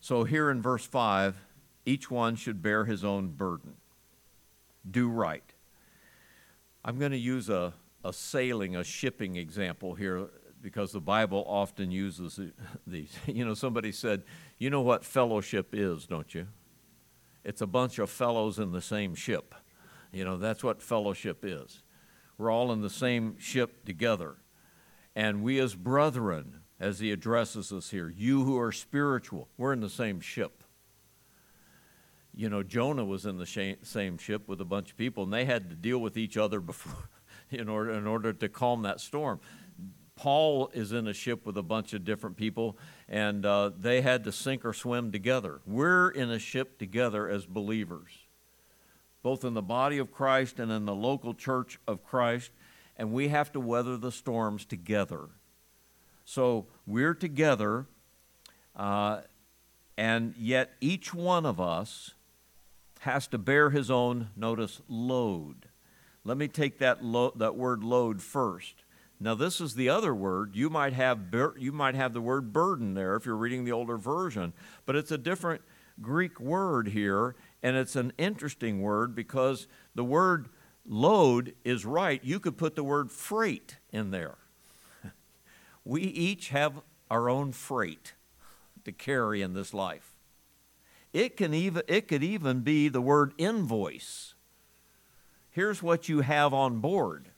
So, 0.00 0.24
here 0.24 0.50
in 0.50 0.62
verse 0.62 0.86
5, 0.86 1.36
each 1.84 2.10
one 2.10 2.36
should 2.36 2.62
bear 2.62 2.84
his 2.84 3.04
own 3.04 3.28
burden. 3.28 3.74
Do 4.88 5.08
right. 5.08 5.44
I'm 6.84 6.98
going 6.98 7.12
to 7.12 7.18
use 7.18 7.50
a, 7.50 7.74
a 8.02 8.12
sailing, 8.12 8.76
a 8.76 8.84
shipping 8.84 9.36
example 9.36 9.94
here 9.94 10.28
because 10.62 10.92
the 10.92 11.00
Bible 11.00 11.44
often 11.46 11.90
uses 11.90 12.40
these. 12.86 13.14
You 13.26 13.44
know, 13.44 13.54
somebody 13.54 13.92
said, 13.92 14.22
You 14.58 14.70
know 14.70 14.80
what 14.80 15.04
fellowship 15.04 15.70
is, 15.72 16.06
don't 16.06 16.34
you? 16.34 16.46
It's 17.44 17.60
a 17.60 17.66
bunch 17.66 17.98
of 17.98 18.10
fellows 18.10 18.58
in 18.58 18.72
the 18.72 18.82
same 18.82 19.14
ship. 19.14 19.54
You 20.12 20.24
know, 20.24 20.36
that's 20.36 20.62
what 20.62 20.82
fellowship 20.82 21.44
is. 21.44 21.82
We're 22.36 22.50
all 22.50 22.72
in 22.72 22.80
the 22.80 22.90
same 22.90 23.38
ship 23.38 23.84
together. 23.84 24.36
And 25.14 25.42
we, 25.42 25.58
as 25.58 25.74
brethren, 25.74 26.60
as 26.78 26.98
he 26.98 27.12
addresses 27.12 27.72
us 27.72 27.90
here, 27.90 28.08
you 28.08 28.44
who 28.44 28.58
are 28.58 28.72
spiritual, 28.72 29.48
we're 29.56 29.72
in 29.72 29.80
the 29.80 29.90
same 29.90 30.20
ship. 30.20 30.64
You 32.34 32.48
know, 32.48 32.62
Jonah 32.62 33.04
was 33.04 33.26
in 33.26 33.38
the 33.38 33.76
same 33.82 34.18
ship 34.18 34.48
with 34.48 34.60
a 34.60 34.64
bunch 34.64 34.92
of 34.92 34.96
people, 34.96 35.24
and 35.24 35.32
they 35.32 35.44
had 35.44 35.68
to 35.68 35.76
deal 35.76 35.98
with 35.98 36.16
each 36.16 36.36
other 36.36 36.60
before, 36.60 37.10
in 37.50 37.68
order, 37.68 37.92
in 37.92 38.06
order 38.06 38.32
to 38.32 38.48
calm 38.48 38.82
that 38.82 39.00
storm. 39.00 39.40
Paul 40.20 40.70
is 40.74 40.92
in 40.92 41.08
a 41.08 41.14
ship 41.14 41.46
with 41.46 41.56
a 41.56 41.62
bunch 41.62 41.94
of 41.94 42.04
different 42.04 42.36
people, 42.36 42.76
and 43.08 43.46
uh, 43.46 43.70
they 43.74 44.02
had 44.02 44.24
to 44.24 44.32
sink 44.32 44.66
or 44.66 44.74
swim 44.74 45.12
together. 45.12 45.62
We're 45.66 46.10
in 46.10 46.30
a 46.30 46.38
ship 46.38 46.78
together 46.78 47.26
as 47.26 47.46
believers, 47.46 48.10
both 49.22 49.46
in 49.46 49.54
the 49.54 49.62
body 49.62 49.96
of 49.96 50.12
Christ 50.12 50.58
and 50.58 50.70
in 50.70 50.84
the 50.84 50.94
local 50.94 51.32
church 51.32 51.80
of 51.88 52.04
Christ, 52.04 52.50
and 52.98 53.14
we 53.14 53.28
have 53.28 53.50
to 53.52 53.60
weather 53.60 53.96
the 53.96 54.12
storms 54.12 54.66
together. 54.66 55.30
So 56.26 56.66
we're 56.86 57.14
together, 57.14 57.86
uh, 58.76 59.22
and 59.96 60.34
yet 60.36 60.72
each 60.82 61.14
one 61.14 61.46
of 61.46 61.58
us 61.58 62.10
has 62.98 63.26
to 63.28 63.38
bear 63.38 63.70
his 63.70 63.90
own, 63.90 64.28
notice, 64.36 64.82
load. 64.86 65.70
Let 66.24 66.36
me 66.36 66.46
take 66.46 66.78
that, 66.80 67.02
lo- 67.02 67.32
that 67.36 67.56
word 67.56 67.82
load 67.82 68.20
first. 68.20 68.84
Now, 69.22 69.34
this 69.34 69.60
is 69.60 69.74
the 69.74 69.90
other 69.90 70.14
word. 70.14 70.56
You 70.56 70.70
might, 70.70 70.94
have 70.94 71.30
bur- 71.30 71.54
you 71.58 71.72
might 71.72 71.94
have 71.94 72.14
the 72.14 72.22
word 72.22 72.54
burden 72.54 72.94
there 72.94 73.16
if 73.16 73.26
you're 73.26 73.36
reading 73.36 73.66
the 73.66 73.72
older 73.72 73.98
version, 73.98 74.54
but 74.86 74.96
it's 74.96 75.10
a 75.10 75.18
different 75.18 75.60
Greek 76.00 76.40
word 76.40 76.88
here, 76.88 77.36
and 77.62 77.76
it's 77.76 77.96
an 77.96 78.14
interesting 78.16 78.80
word 78.80 79.14
because 79.14 79.68
the 79.94 80.04
word 80.04 80.48
load 80.86 81.54
is 81.64 81.84
right. 81.84 82.24
You 82.24 82.40
could 82.40 82.56
put 82.56 82.74
the 82.76 82.82
word 82.82 83.12
freight 83.12 83.76
in 83.92 84.10
there. 84.10 84.38
we 85.84 86.00
each 86.00 86.48
have 86.48 86.80
our 87.10 87.28
own 87.28 87.52
freight 87.52 88.14
to 88.84 88.92
carry 88.92 89.42
in 89.42 89.52
this 89.52 89.74
life. 89.74 90.14
It, 91.12 91.36
can 91.36 91.52
even, 91.52 91.82
it 91.88 92.08
could 92.08 92.22
even 92.22 92.60
be 92.60 92.88
the 92.88 93.02
word 93.02 93.34
invoice. 93.36 94.34
Here's 95.50 95.82
what 95.82 96.08
you 96.08 96.20
have 96.20 96.54
on 96.54 96.78
board. 96.78 97.29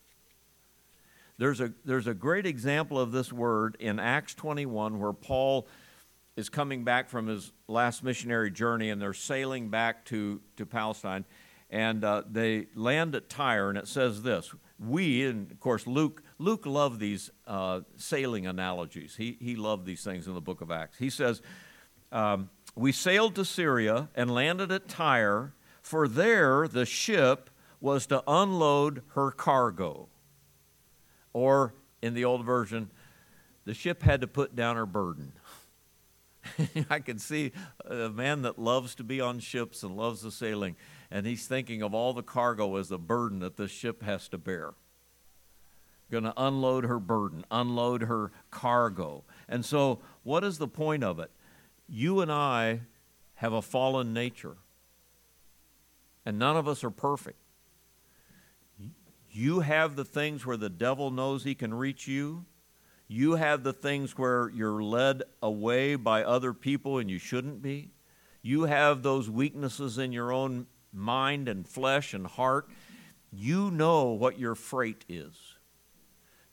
There's 1.42 1.60
a, 1.60 1.72
there's 1.84 2.06
a 2.06 2.14
great 2.14 2.46
example 2.46 3.00
of 3.00 3.10
this 3.10 3.32
word 3.32 3.76
in 3.80 3.98
Acts 3.98 4.32
21 4.32 5.00
where 5.00 5.12
Paul 5.12 5.66
is 6.36 6.48
coming 6.48 6.84
back 6.84 7.10
from 7.10 7.26
his 7.26 7.50
last 7.66 8.04
missionary 8.04 8.48
journey 8.48 8.90
and 8.90 9.02
they're 9.02 9.12
sailing 9.12 9.68
back 9.68 10.04
to, 10.04 10.40
to 10.56 10.64
Palestine. 10.64 11.24
And 11.68 12.04
uh, 12.04 12.22
they 12.30 12.66
land 12.76 13.16
at 13.16 13.28
Tyre, 13.28 13.70
and 13.70 13.76
it 13.76 13.88
says 13.88 14.22
this 14.22 14.54
We, 14.78 15.26
and 15.26 15.50
of 15.50 15.58
course, 15.58 15.84
Luke, 15.84 16.22
Luke 16.38 16.64
loved 16.64 17.00
these 17.00 17.28
uh, 17.48 17.80
sailing 17.96 18.46
analogies. 18.46 19.16
He, 19.16 19.36
he 19.40 19.56
loved 19.56 19.84
these 19.84 20.04
things 20.04 20.28
in 20.28 20.34
the 20.34 20.40
book 20.40 20.60
of 20.60 20.70
Acts. 20.70 20.96
He 20.98 21.10
says, 21.10 21.42
um, 22.12 22.50
We 22.76 22.92
sailed 22.92 23.34
to 23.34 23.44
Syria 23.44 24.10
and 24.14 24.32
landed 24.32 24.70
at 24.70 24.86
Tyre, 24.86 25.54
for 25.82 26.06
there 26.06 26.68
the 26.68 26.86
ship 26.86 27.50
was 27.80 28.06
to 28.06 28.22
unload 28.28 29.02
her 29.14 29.32
cargo. 29.32 30.08
Or 31.32 31.74
in 32.00 32.14
the 32.14 32.24
old 32.24 32.44
version, 32.44 32.90
the 33.64 33.74
ship 33.74 34.02
had 34.02 34.20
to 34.20 34.26
put 34.26 34.56
down 34.56 34.76
her 34.76 34.86
burden. 34.86 35.32
I 36.90 36.98
can 36.98 37.18
see 37.18 37.52
a 37.84 38.08
man 38.08 38.42
that 38.42 38.58
loves 38.58 38.94
to 38.96 39.04
be 39.04 39.20
on 39.20 39.38
ships 39.38 39.82
and 39.82 39.96
loves 39.96 40.22
the 40.22 40.30
sailing, 40.30 40.76
and 41.10 41.26
he's 41.26 41.46
thinking 41.46 41.82
of 41.82 41.94
all 41.94 42.12
the 42.12 42.22
cargo 42.22 42.76
as 42.76 42.90
a 42.90 42.98
burden 42.98 43.38
that 43.40 43.56
this 43.56 43.70
ship 43.70 44.02
has 44.02 44.28
to 44.28 44.38
bear. 44.38 44.74
Going 46.10 46.24
to 46.24 46.34
unload 46.36 46.84
her 46.84 46.98
burden, 46.98 47.44
unload 47.50 48.02
her 48.02 48.32
cargo. 48.50 49.24
And 49.48 49.64
so, 49.64 50.00
what 50.24 50.44
is 50.44 50.58
the 50.58 50.68
point 50.68 51.04
of 51.04 51.18
it? 51.18 51.30
You 51.88 52.20
and 52.20 52.30
I 52.30 52.80
have 53.36 53.52
a 53.52 53.62
fallen 53.62 54.12
nature, 54.12 54.56
and 56.26 56.38
none 56.38 56.56
of 56.56 56.68
us 56.68 56.84
are 56.84 56.90
perfect. 56.90 57.38
You 59.34 59.60
have 59.60 59.96
the 59.96 60.04
things 60.04 60.44
where 60.44 60.58
the 60.58 60.68
devil 60.68 61.10
knows 61.10 61.42
he 61.42 61.54
can 61.54 61.72
reach 61.72 62.06
you. 62.06 62.44
You 63.08 63.32
have 63.36 63.64
the 63.64 63.72
things 63.72 64.18
where 64.18 64.50
you're 64.50 64.82
led 64.82 65.22
away 65.42 65.96
by 65.96 66.22
other 66.22 66.52
people 66.52 66.98
and 66.98 67.10
you 67.10 67.18
shouldn't 67.18 67.62
be. 67.62 67.92
You 68.42 68.64
have 68.64 69.02
those 69.02 69.30
weaknesses 69.30 69.96
in 69.96 70.12
your 70.12 70.32
own 70.32 70.66
mind 70.92 71.48
and 71.48 71.66
flesh 71.66 72.12
and 72.12 72.26
heart. 72.26 72.68
You 73.32 73.70
know 73.70 74.08
what 74.08 74.38
your 74.38 74.54
freight 74.54 75.06
is. 75.08 75.34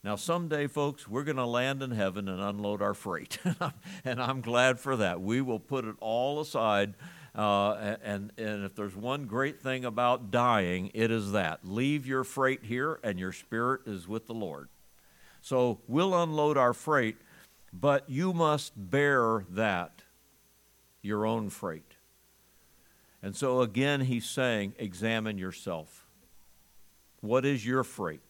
Now, 0.02 0.16
someday, 0.16 0.66
folks, 0.66 1.06
we're 1.06 1.24
going 1.24 1.36
to 1.36 1.44
land 1.44 1.82
in 1.82 1.90
heaven 1.90 2.28
and 2.28 2.40
unload 2.40 2.80
our 2.80 2.94
freight. 2.94 3.38
and 4.04 4.22
I'm 4.22 4.40
glad 4.40 4.80
for 4.80 4.96
that. 4.96 5.20
We 5.20 5.42
will 5.42 5.60
put 5.60 5.84
it 5.84 5.96
all 6.00 6.40
aside 6.40 6.94
uh, 7.34 7.96
and, 8.02 8.32
and 8.36 8.64
if 8.64 8.74
there's 8.74 8.96
one 8.96 9.26
great 9.26 9.60
thing 9.60 9.84
about 9.84 10.30
dying, 10.30 10.90
it 10.94 11.10
is 11.10 11.32
that. 11.32 11.60
Leave 11.64 12.06
your 12.06 12.24
freight 12.24 12.64
here, 12.64 12.98
and 13.02 13.18
your 13.18 13.32
spirit 13.32 13.82
is 13.86 14.08
with 14.08 14.26
the 14.26 14.34
Lord. 14.34 14.68
So 15.40 15.78
we'll 15.86 16.20
unload 16.20 16.56
our 16.56 16.74
freight, 16.74 17.16
but 17.72 18.08
you 18.08 18.32
must 18.32 18.72
bear 18.76 19.44
that, 19.50 20.02
your 21.02 21.24
own 21.24 21.50
freight. 21.50 21.94
And 23.22 23.36
so 23.36 23.60
again, 23.60 24.02
he's 24.02 24.26
saying, 24.26 24.74
examine 24.78 25.38
yourself. 25.38 26.06
What 27.20 27.44
is 27.44 27.64
your 27.66 27.84
freight? 27.84 28.20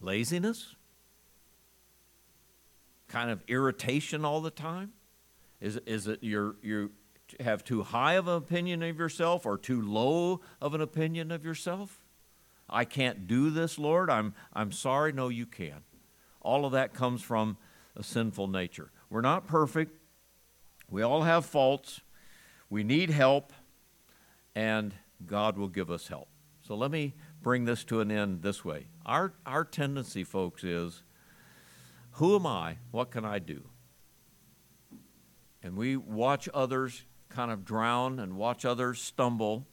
Laziness? 0.00 0.74
Kind 3.08 3.30
of 3.30 3.42
irritation 3.48 4.24
all 4.24 4.40
the 4.40 4.50
time? 4.50 4.92
Is, 5.60 5.76
is 5.86 6.06
it 6.06 6.22
your, 6.22 6.56
your, 6.62 6.90
have 7.40 7.64
too 7.64 7.82
high 7.82 8.14
of 8.14 8.28
an 8.28 8.36
opinion 8.36 8.82
of 8.82 8.98
yourself 8.98 9.46
or 9.46 9.58
too 9.58 9.80
low 9.82 10.40
of 10.60 10.74
an 10.74 10.80
opinion 10.80 11.30
of 11.30 11.44
yourself? 11.44 12.00
I 12.68 12.84
can't 12.84 13.26
do 13.26 13.50
this, 13.50 13.78
Lord. 13.78 14.10
I'm, 14.10 14.34
I'm 14.52 14.72
sorry. 14.72 15.12
No, 15.12 15.28
you 15.28 15.46
can. 15.46 15.82
All 16.40 16.64
of 16.64 16.72
that 16.72 16.94
comes 16.94 17.22
from 17.22 17.56
a 17.94 18.02
sinful 18.02 18.48
nature. 18.48 18.90
We're 19.10 19.20
not 19.20 19.46
perfect. 19.46 19.92
We 20.90 21.02
all 21.02 21.22
have 21.22 21.46
faults. 21.46 22.00
We 22.70 22.82
need 22.82 23.10
help, 23.10 23.52
and 24.54 24.94
God 25.24 25.56
will 25.56 25.68
give 25.68 25.90
us 25.90 26.08
help. 26.08 26.28
So 26.62 26.74
let 26.74 26.90
me 26.90 27.14
bring 27.42 27.64
this 27.64 27.84
to 27.84 28.00
an 28.00 28.10
end 28.10 28.42
this 28.42 28.64
way. 28.64 28.88
Our, 29.04 29.34
our 29.44 29.64
tendency, 29.64 30.24
folks, 30.24 30.64
is 30.64 31.02
who 32.12 32.34
am 32.34 32.46
I? 32.46 32.78
What 32.90 33.10
can 33.10 33.24
I 33.24 33.38
do? 33.38 33.62
And 35.62 35.76
we 35.76 35.96
watch 35.96 36.48
others 36.52 37.04
kind 37.28 37.50
of 37.50 37.64
drown 37.64 38.18
and 38.18 38.36
watch 38.36 38.64
others 38.64 39.00
stumble 39.00 39.66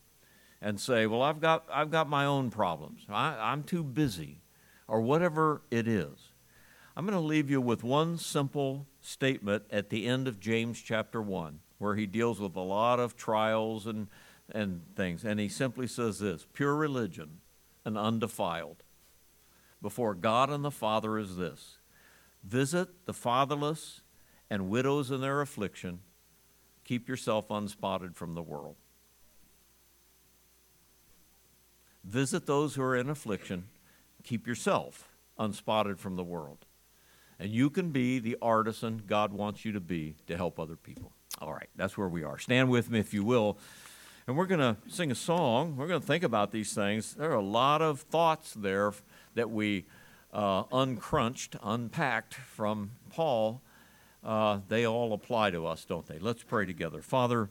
and 0.62 0.80
say, 0.80 1.06
Well, 1.06 1.22
I've 1.22 1.42
got, 1.42 1.66
I've 1.72 1.92
got 1.92 2.10
my 2.10 2.26
own 2.26 2.50
problems. 2.50 3.06
I, 3.10 3.36
I'm 3.40 3.64
too 3.64 3.84
busy, 3.84 4.42
or 4.88 5.02
whatever 5.02 5.62
it 5.70 5.88
is. 5.88 6.32
I'm 6.96 7.06
going 7.06 7.18
to 7.18 7.26
leave 7.26 7.50
you 7.50 7.60
with 7.60 7.84
one 7.84 8.18
simple 8.18 8.88
statement 9.02 9.64
at 9.72 9.90
the 9.90 10.06
end 10.06 10.28
of 10.28 10.40
James 10.40 10.80
chapter 10.82 11.22
1, 11.22 11.60
where 11.80 11.96
he 11.96 12.06
deals 12.06 12.40
with 12.40 12.56
a 12.56 12.62
lot 12.62 13.00
of 13.00 13.16
trials 13.16 13.88
and, 13.88 14.08
and 14.52 14.84
things. 14.96 15.26
And 15.26 15.40
he 15.40 15.50
simply 15.50 15.88
says 15.88 16.20
this 16.20 16.46
pure 16.54 16.76
religion 16.76 17.40
and 17.84 17.98
undefiled 17.98 18.84
before 19.82 20.14
God 20.14 20.50
and 20.50 20.64
the 20.64 20.72
Father 20.72 21.18
is 21.18 21.36
this 21.36 21.78
visit 22.44 23.06
the 23.06 23.14
fatherless 23.14 24.02
and 24.50 24.70
widows 24.70 25.12
in 25.12 25.22
their 25.22 25.42
affliction 25.42 26.00
keep 26.84 27.08
yourself 27.08 27.50
unspotted 27.50 28.16
from 28.16 28.36
the 28.36 28.42
world. 28.42 28.76
Visit 32.04 32.46
those 32.46 32.76
who 32.76 32.82
are 32.82 32.96
in 32.96 33.10
affliction, 33.10 33.66
keep 34.24 34.46
yourself 34.46 35.10
unspotted 35.40 36.00
from 36.00 36.16
the 36.16 36.24
world. 36.24 36.66
And 37.40 37.52
you 37.52 37.70
can 37.70 37.90
be 37.92 38.20
the 38.20 38.38
artisan 38.42 39.04
God 39.08 39.34
wants 39.34 39.66
you 39.66 39.72
to 39.72 39.80
be 39.80 40.16
to 40.28 40.38
help 40.38 40.60
other 40.60 40.76
people. 40.76 41.12
All 41.42 41.54
right, 41.54 41.70
that's 41.76 41.98
where 41.98 42.08
we 42.08 42.24
are. 42.24 42.38
Stand 42.38 42.70
with 42.70 42.92
me 42.92 43.00
if 43.00 43.14
you 43.14 43.24
will. 43.24 43.58
And 44.28 44.38
we're 44.38 44.46
going 44.46 44.60
to 44.60 44.78
sing 44.88 45.12
a 45.12 45.16
song. 45.16 45.76
We're 45.76 45.88
going 45.88 46.00
to 46.00 46.08
think 46.08 46.24
about 46.24 46.52
these 46.52 46.74
things. 46.74 47.16
There 47.16 47.32
are 47.32 47.36
a 47.36 47.42
lot 47.42 47.82
of 47.82 48.02
thoughts 48.02 48.54
there 48.54 48.94
that 49.34 49.50
we 49.50 49.86
uh, 50.32 50.64
uncrunched, 50.72 51.56
unpacked 51.62 52.36
from 52.36 52.92
Paul 53.10 53.62
uh, 54.24 54.60
they 54.68 54.86
all 54.86 55.14
apply 55.14 55.52
to 55.52 55.66
us, 55.66 55.86
don't 55.86 56.06
they? 56.08 56.20
Let's 56.20 56.44
pray 56.44 56.66
together. 56.66 57.02
Father, 57.02 57.50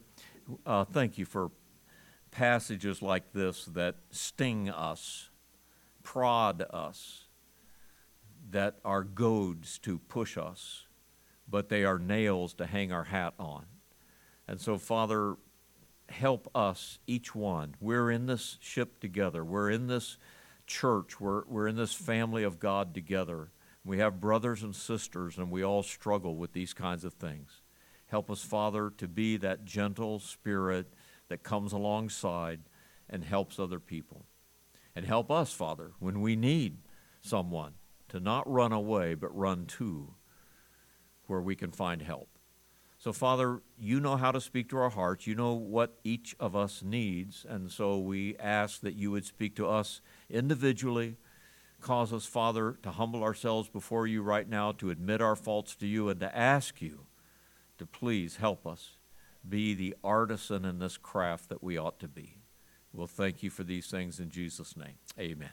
uh, 0.65 0.85
thank 0.85 1.19
you 1.19 1.25
for 1.25 1.51
passages 2.31 3.03
like 3.03 3.33
this 3.33 3.67
that 3.67 3.97
sting 4.11 4.71
us, 4.71 5.31
prod 6.03 6.65
us, 6.71 7.25
that 8.51 8.77
are 8.85 9.03
goads 9.03 9.79
to 9.79 9.99
push 9.99 10.37
us, 10.37 10.87
but 11.49 11.69
they 11.69 11.85
are 11.85 11.99
nails 11.99 12.55
to 12.55 12.67
hang 12.67 12.93
our 12.93 13.05
hat 13.05 13.35
on. 13.39 13.67
And 14.49 14.61
so, 14.61 14.79
Father, 14.79 15.37
help 16.09 16.51
us, 16.55 16.99
each 17.07 17.35
one. 17.35 17.75
We're 17.81 18.11
in 18.11 18.27
this 18.27 18.59
ship 18.61 19.01
together, 19.01 19.45
we're 19.45 19.71
in 19.71 19.87
this 19.87 20.17
church, 20.67 21.21
we're, 21.21 21.45
we're 21.47 21.69
in 21.69 21.77
this 21.77 21.93
family 21.93 22.43
of 22.43 22.59
God 22.59 22.95
together. 22.95 23.51
We 23.85 23.99
have 23.99 24.21
brothers 24.21 24.63
and 24.63 24.75
sisters, 24.75 25.39
and 25.39 25.51
we 25.51 25.65
all 25.65 25.83
struggle 25.83 26.37
with 26.37 26.53
these 26.53 26.73
kinds 26.73 27.05
of 27.05 27.15
things. 27.15 27.63
Help 28.07 28.31
us, 28.31 28.43
Father, 28.43 28.93
to 28.99 29.09
be 29.09 29.37
that 29.39 29.65
gentle 29.65 30.21
spirit 30.21 30.93
that 31.29 31.43
comes 31.43 31.73
alongside 31.73 32.61
and 33.09 33.25
helps 33.25 33.59
other 33.59 33.81
people. 33.81 34.27
And 34.95 35.07
help 35.07 35.31
us, 35.31 35.53
Father, 35.53 35.93
when 35.99 36.21
we 36.21 36.37
need 36.37 36.79
someone 37.23 37.73
to 38.09 38.21
not 38.21 38.51
run 38.51 38.73
away, 38.73 39.15
but 39.15 39.37
run 39.37 39.65
to 39.65 40.15
where 41.27 41.41
we 41.41 41.57
can 41.57 41.73
find 41.73 42.03
help. 42.03 42.29
So, 42.99 43.13
Father, 43.13 43.63
you 43.77 43.99
know 43.99 44.17
how 44.17 44.31
to 44.31 44.41
speak 44.41 44.69
to 44.69 44.79
our 44.79 44.91
hearts. 44.91 45.27
You 45.27 45.35
know 45.35 45.55
what 45.55 45.99
each 46.05 46.37
of 46.39 46.55
us 46.55 46.83
needs. 46.85 47.45
And 47.49 47.71
so 47.71 47.99
we 47.99 48.37
ask 48.37 48.81
that 48.83 48.95
you 48.95 49.11
would 49.11 49.25
speak 49.25 49.57
to 49.57 49.67
us 49.67 50.01
individually. 50.31 51.17
Cause 51.83 52.13
us, 52.13 52.27
Father, 52.27 52.79
to 52.85 52.93
humble 52.93 53.25
ourselves 53.25 53.69
before 53.69 54.07
you 54.07 54.23
right 54.23 54.49
now, 54.49 54.71
to 54.71 54.91
admit 54.91 55.21
our 55.21 55.35
faults 55.35 55.75
to 55.77 55.87
you, 55.87 56.09
and 56.09 56.21
to 56.21 56.37
ask 56.37 56.81
you 56.81 57.01
to 57.77 57.85
please 57.85 58.37
help 58.37 58.69
us 58.69 58.99
be 59.47 59.75
the 59.75 59.97
artisan 60.05 60.65
in 60.65 60.79
this 60.79 60.97
craft 60.97 61.49
that 61.49 61.63
we 61.63 61.77
ought 61.77 61.99
to 61.99 62.07
be. 62.07 62.37
We'll 62.93 63.09
thank 63.09 63.43
you 63.43 63.51
for 63.51 63.65
these 63.65 63.89
things 63.89 64.21
in 64.21 64.31
Jesus' 64.31 64.77
name. 64.77 64.95
Amen. 65.19 65.51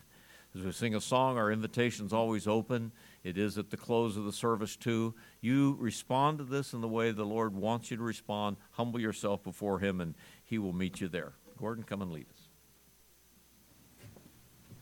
As 0.55 0.61
we 0.61 0.71
sing 0.71 0.93
a 0.93 1.01
song, 1.01 1.39
our 1.39 1.51
invitation's 1.51 2.13
always 2.13 2.47
open. 2.47 2.91
It 3.23 3.35
is 3.35 3.57
at 3.57 3.71
the 3.71 3.77
close 3.77 4.15
of 4.15 4.25
the 4.25 4.31
service, 4.31 4.75
too. 4.75 5.15
You 5.41 5.77
respond 5.79 6.37
to 6.37 6.43
this 6.43 6.73
in 6.73 6.81
the 6.81 6.87
way 6.87 7.09
the 7.09 7.25
Lord 7.25 7.55
wants 7.55 7.89
you 7.89 7.97
to 7.97 8.03
respond. 8.03 8.57
Humble 8.71 8.99
yourself 8.99 9.43
before 9.43 9.79
Him, 9.79 9.99
and 9.99 10.13
He 10.43 10.59
will 10.59 10.73
meet 10.73 11.01
you 11.01 11.07
there. 11.07 11.33
Gordon, 11.57 11.83
come 11.83 12.03
and 12.03 12.11
lead 12.11 12.27
us. 12.31 12.38